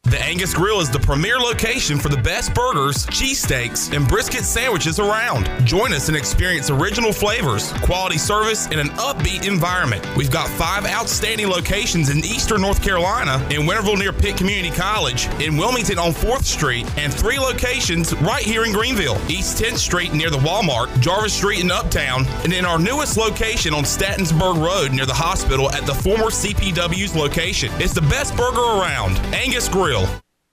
[0.04, 5.00] The Angus Grill is the premier location for the best burgers, cheesesteaks, and brisket sandwiches
[5.00, 5.48] around.
[5.66, 10.06] Join us and experience original flavors, quality service, and an upbeat environment.
[10.14, 15.26] We've got five outstanding locations in eastern North Carolina, in Winterville near Pitt Community College,
[15.40, 20.12] in Wilmington on 4th Street, and three locations right here in Greenville East 10th Street
[20.12, 24.92] near the Walmart, Jarvis Street in Uptown, and in our newest location on Stantonsburg Road
[24.92, 27.72] near the hospital at the former CPW's location.
[27.78, 29.16] It's the best burger around.
[29.34, 30.03] Angus Grill.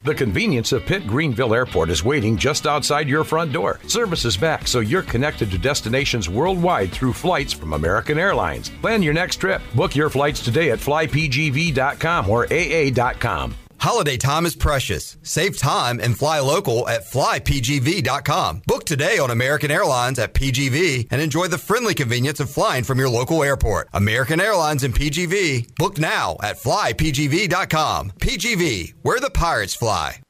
[0.04, 3.80] The convenience of Pitt Greenville Airport is waiting just outside your front door.
[3.86, 8.72] Service is back, so you're connected to destinations worldwide through flights from American Airlines.
[8.82, 9.62] Plan your next trip.
[9.76, 13.56] Book your flights today at flypgv.com or aa.com.
[13.82, 15.18] Holiday time is precious.
[15.24, 18.62] Save time and fly local at flypgv.com.
[18.68, 23.00] Book today on American Airlines at PGV and enjoy the friendly convenience of flying from
[23.00, 23.90] your local airport.
[23.94, 25.74] American Airlines and PGV.
[25.78, 28.12] Book now at flypgv.com.
[28.12, 30.22] PGV, where the pirates fly.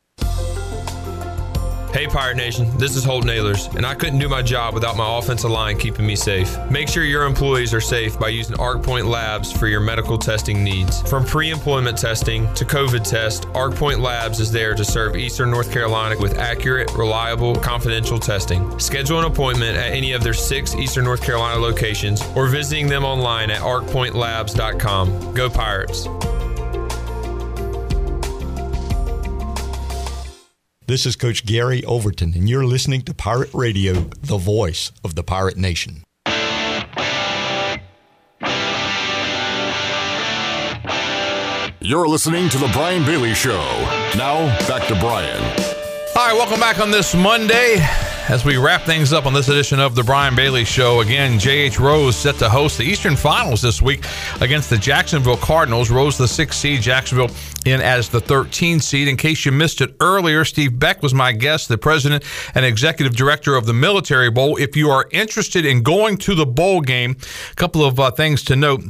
[1.93, 5.17] Hey, Pirate Nation, this is Holton Ahlers, and I couldn't do my job without my
[5.17, 6.57] offensive line keeping me safe.
[6.69, 11.01] Make sure your employees are safe by using ArcPoint Labs for your medical testing needs.
[11.01, 15.69] From pre employment testing to COVID test, ArcPoint Labs is there to serve Eastern North
[15.69, 18.79] Carolina with accurate, reliable, confidential testing.
[18.79, 23.03] Schedule an appointment at any of their six Eastern North Carolina locations or visiting them
[23.03, 25.33] online at arcpointlabs.com.
[25.33, 26.07] Go Pirates!
[30.91, 35.23] This is Coach Gary Overton, and you're listening to Pirate Radio, the voice of the
[35.23, 36.03] pirate nation.
[41.79, 43.61] You're listening to The Brian Bailey Show.
[44.17, 45.41] Now, back to Brian.
[46.17, 47.77] All right, welcome back on this Monday.
[48.29, 51.79] As we wrap things up on this edition of the Brian Bailey Show, again, J.H.
[51.79, 54.05] Rose set to host the Eastern Finals this week
[54.39, 55.89] against the Jacksonville Cardinals.
[55.89, 57.31] Rose, the sixth seed, Jacksonville
[57.65, 59.07] in as the 13 seed.
[59.07, 62.23] In case you missed it earlier, Steve Beck was my guest, the president
[62.55, 64.55] and executive director of the Military Bowl.
[64.55, 67.17] If you are interested in going to the bowl game,
[67.51, 68.83] a couple of uh, things to note.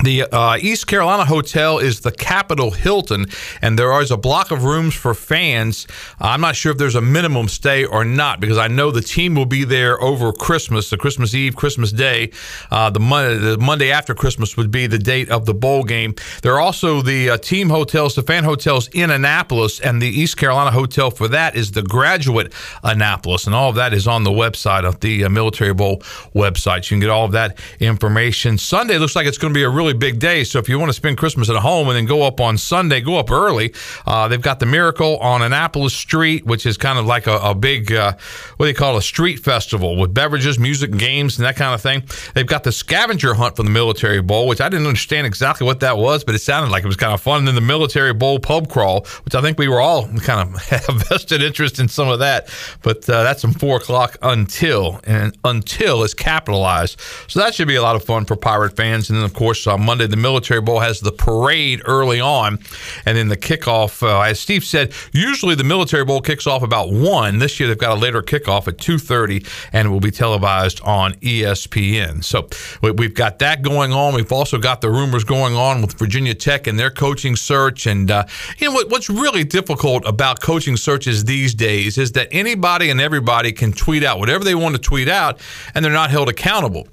[0.00, 3.26] The uh, East Carolina Hotel is the Capital Hilton,
[3.60, 5.86] and there is a block of rooms for fans.
[6.18, 9.34] I'm not sure if there's a minimum stay or not because I know the team
[9.34, 12.30] will be there over Christmas, the Christmas Eve, Christmas Day.
[12.70, 16.14] Uh, the, Monday, the Monday after Christmas would be the date of the bowl game.
[16.42, 20.38] There are also the uh, team hotels, the fan hotels in Annapolis, and the East
[20.38, 24.30] Carolina Hotel for that is the Graduate Annapolis, and all of that is on the
[24.30, 25.98] website of the uh, Military Bowl
[26.34, 26.84] website.
[26.84, 28.56] You can get all of that information.
[28.56, 30.44] Sunday looks like it's going to be a really big day.
[30.44, 33.00] So if you want to spend Christmas at home and then go up on Sunday,
[33.00, 33.74] go up early.
[34.06, 37.54] Uh, they've got the Miracle on Annapolis Street, which is kind of like a, a
[37.54, 38.12] big, uh,
[38.56, 41.74] what do you call it, a street festival with beverages, music, games, and that kind
[41.74, 42.04] of thing.
[42.34, 45.80] They've got the scavenger hunt for the Military Bowl, which I didn't understand exactly what
[45.80, 47.40] that was, but it sounded like it was kind of fun.
[47.40, 50.62] And then the Military Bowl pub crawl, which I think we were all kind of
[50.68, 52.48] have vested interest in some of that.
[52.82, 57.00] But uh, that's from four o'clock until, and until is capitalized.
[57.26, 59.10] So that should be a lot of fun for Pirate fans.
[59.10, 62.58] And then, of course, on Monday, the Military Bowl has the parade early on,
[63.06, 64.02] and then the kickoff.
[64.02, 67.38] Uh, as Steve said, usually the Military Bowl kicks off about one.
[67.38, 70.80] This year they've got a later kickoff at two thirty, and it will be televised
[70.82, 72.22] on ESPN.
[72.24, 72.48] So
[72.82, 74.14] we've got that going on.
[74.14, 77.86] We've also got the rumors going on with Virginia Tech and their coaching search.
[77.86, 78.24] And uh,
[78.58, 83.00] you know what, what's really difficult about coaching searches these days is that anybody and
[83.00, 85.40] everybody can tweet out whatever they want to tweet out,
[85.74, 86.86] and they're not held accountable.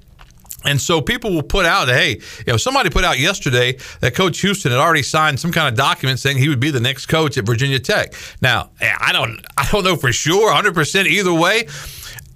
[0.64, 4.40] And so people will put out, hey, you know, somebody put out yesterday that Coach
[4.40, 7.38] Houston had already signed some kind of document saying he would be the next coach
[7.38, 8.12] at Virginia Tech.
[8.42, 11.66] Now, I don't, I don't know for sure, 100 percent either way.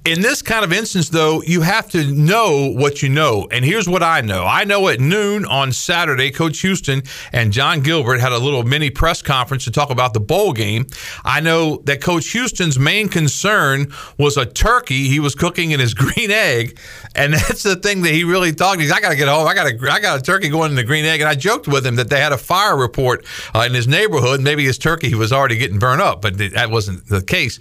[0.05, 3.49] In this kind of instance, though, you have to know what you know.
[3.51, 4.45] And here's what I know.
[4.45, 8.91] I know at noon on Saturday, Coach Houston and Jon Gilbert had a little mini
[8.91, 10.85] press conference to talk about the bowl game.
[11.25, 15.95] I know that Coach Houston's main concern was a turkey he was cooking in his
[15.95, 16.79] green egg.
[17.15, 18.79] And that's the thing that he really thought.
[18.79, 19.49] He's, I got to get home.
[19.49, 21.23] I got a, I got a turkey going in the green egg.
[21.23, 23.25] And I joked with him that they had a fire report
[23.55, 24.43] uh, in his neighborhood.
[24.43, 27.59] Maybe his turkey was already getting burned up, but that wasn't the case.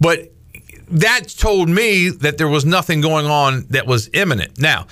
[0.00, 0.32] But
[0.88, 4.58] that told me that there was nothing going on that was imminent.
[4.58, 4.86] Now,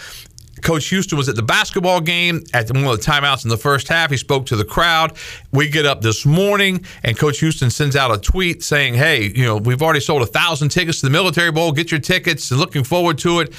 [0.63, 3.87] Coach Houston was at the basketball game at one of the timeouts in the first
[3.87, 4.11] half.
[4.11, 5.13] He spoke to the crowd.
[5.53, 9.45] We get up this morning, and Coach Houston sends out a tweet saying, "Hey, you
[9.45, 11.71] know, we've already sold a thousand tickets to the Military Bowl.
[11.71, 12.51] Get your tickets.
[12.51, 13.53] Looking forward to it."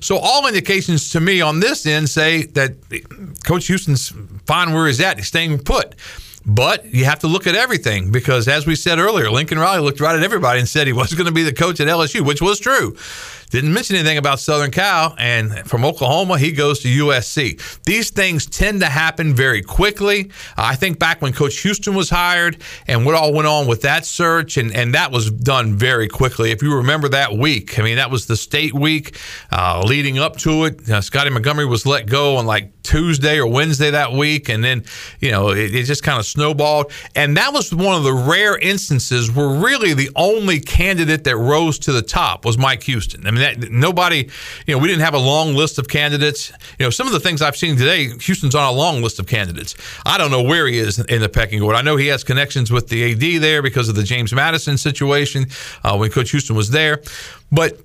[0.00, 2.74] So all indications to me on this end say that
[3.44, 4.12] Coach Houston's
[4.46, 5.18] fine where he's at.
[5.18, 5.94] He's staying put.
[6.46, 9.98] But you have to look at everything because, as we said earlier, Lincoln Riley looked
[10.00, 12.40] right at everybody and said he was going to be the coach at LSU, which
[12.40, 12.96] was true.
[13.50, 17.82] Didn't mention anything about Southern Cal, and from Oklahoma, he goes to USC.
[17.84, 20.32] These things tend to happen very quickly.
[20.56, 24.04] I think back when Coach Houston was hired and what all went on with that
[24.04, 26.50] search, and, and that was done very quickly.
[26.50, 29.16] If you remember that week, I mean, that was the state week
[29.52, 30.88] uh, leading up to it.
[30.90, 34.84] Uh, Scottie Montgomery was let go on like Tuesday or Wednesday that week, and then,
[35.20, 36.92] you know, it, it just kind of snowballed.
[37.14, 41.78] And that was one of the rare instances where really the only candidate that rose
[41.80, 43.26] to the top was Mike Houston.
[43.26, 44.28] I mean, that, nobody,
[44.66, 46.52] you know, we didn't have a long list of candidates.
[46.78, 49.26] You know, some of the things I've seen today, Houston's on a long list of
[49.26, 49.74] candidates.
[50.04, 51.78] I don't know where he is in the pecking order.
[51.78, 55.46] I know he has connections with the AD there because of the James Madison situation
[55.84, 57.00] uh, when Coach Houston was there.
[57.50, 57.80] But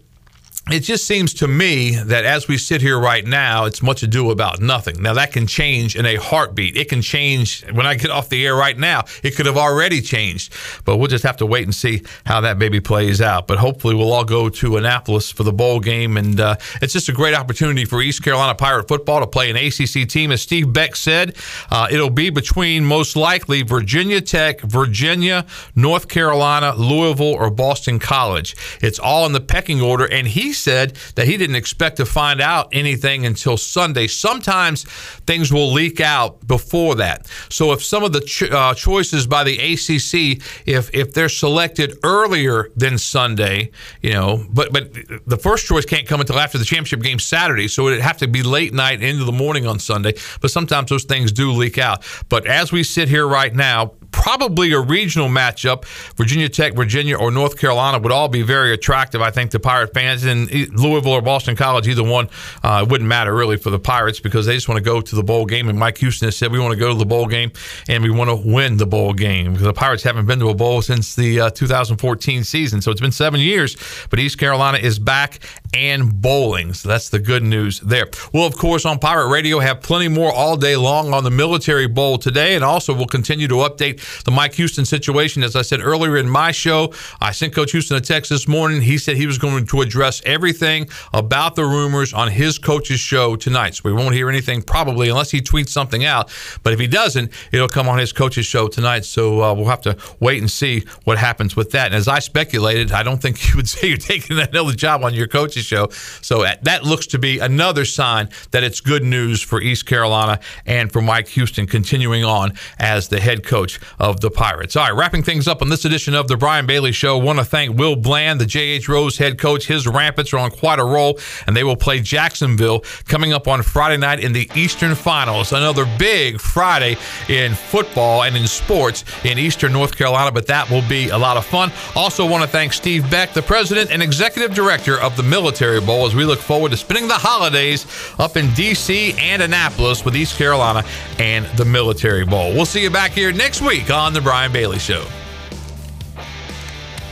[0.69, 4.29] it just seems to me that as we sit here right now, it's much ado
[4.29, 5.01] about nothing.
[5.01, 6.77] Now, that can change in a heartbeat.
[6.77, 9.05] It can change when I get off the air right now.
[9.23, 10.53] It could have already changed,
[10.85, 13.47] but we'll just have to wait and see how that baby plays out.
[13.47, 16.15] But hopefully, we'll all go to Annapolis for the bowl game.
[16.15, 19.57] And uh, it's just a great opportunity for East Carolina Pirate football to play an
[19.57, 20.31] ACC team.
[20.31, 21.35] As Steve Beck said,
[21.71, 28.55] uh, it'll be between most likely Virginia Tech, Virginia, North Carolina, Louisville, or Boston College.
[28.79, 30.05] It's all in the pecking order.
[30.05, 34.07] And he said that he didn't expect to find out anything until Sunday.
[34.07, 34.83] Sometimes
[35.25, 37.27] things will leak out before that.
[37.49, 41.97] So if some of the ch- uh, choices by the ACC, if if they're selected
[42.03, 43.71] earlier than Sunday,
[44.01, 44.93] you know, but but
[45.25, 48.27] the first choice can't come until after the championship game Saturday, so it'd have to
[48.27, 50.13] be late night into the morning on Sunday.
[50.41, 52.03] But sometimes those things do leak out.
[52.29, 55.85] But as we sit here right now, probably a regional matchup.
[56.15, 59.93] Virginia Tech, Virginia, or North Carolina would all be very attractive, I think, to Pirate
[59.93, 60.23] fans.
[60.23, 62.29] And Louisville or Boston College, either one,
[62.63, 65.23] uh, wouldn't matter really for the Pirates because they just want to go to the
[65.23, 65.69] bowl game.
[65.69, 67.51] And Mike Houston has said we want to go to the bowl game
[67.87, 70.55] and we want to win the bowl game because the Pirates haven't been to a
[70.55, 72.81] bowl since the uh, 2014 season.
[72.81, 73.77] So it's been seven years,
[74.09, 75.39] but East Carolina is back
[75.73, 76.73] and bowling.
[76.73, 78.07] So that's the good news there.
[78.33, 81.87] We'll, of course, on Pirate Radio have plenty more all day long on the Military
[81.87, 82.55] Bowl today.
[82.55, 85.43] And also, we'll continue to update the Mike Houston situation.
[85.43, 88.81] As I said earlier in my show, I sent Coach Houston a text this morning.
[88.81, 93.35] He said he was going to address everything about the rumors on his coach's show
[93.35, 93.75] tonight.
[93.75, 96.31] So we won't hear anything probably unless he tweets something out.
[96.63, 99.05] But if he doesn't, it'll come on his coach's show tonight.
[99.05, 101.87] So uh, we'll have to wait and see what happens with that.
[101.87, 105.13] And as I speculated, I don't think you would say you're taking another job on
[105.13, 105.89] your coach's show.
[106.21, 110.39] So uh, that looks to be another sign that it's good news for East Carolina
[110.65, 114.75] and for Mike Houston continuing on as the head coach of the Pirates.
[114.75, 117.17] All right, wrapping things up on this edition of the Brian Bailey Show.
[117.17, 118.87] Want to thank Will Bland, the J.H.
[118.89, 119.67] Rose head coach.
[119.67, 123.63] His Rampants are on quite a roll, and they will play Jacksonville coming up on
[123.63, 125.51] Friday night in the Eastern Finals.
[125.53, 126.97] Another big Friday
[127.29, 131.37] in football and in sports in Eastern North Carolina, but that will be a lot
[131.37, 131.71] of fun.
[131.95, 136.05] Also, want to thank Steve Beck, the president and executive director of the Military Bowl,
[136.05, 137.85] as we look forward to spending the holidays
[138.19, 139.13] up in D.C.
[139.17, 140.83] and Annapolis with East Carolina
[141.19, 142.53] and the Military Bowl.
[142.53, 145.05] We'll see you back here next week on The Brian Bailey Show.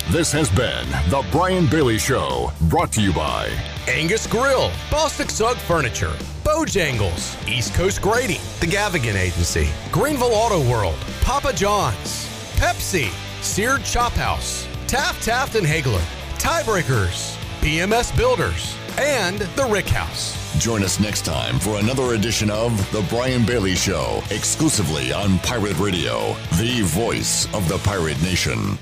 [0.09, 3.49] This has been The Brian Bailey Show, brought to you by
[3.88, 6.13] Angus Grill, Bostic Sugg Furniture,
[6.43, 13.09] Bojangles, East Coast Grading, The Gavigan Agency, Greenville Auto World, Papa John's, Pepsi,
[13.41, 16.03] Seared Chop House, Taft Taft and Haigler,
[16.38, 20.38] Tiebreakers, BMS Builders, and The Rick House.
[20.60, 25.80] Join us next time for another edition of The Brian Bailey Show, exclusively on Pirate
[25.80, 28.80] Radio, the voice of the pirate nation.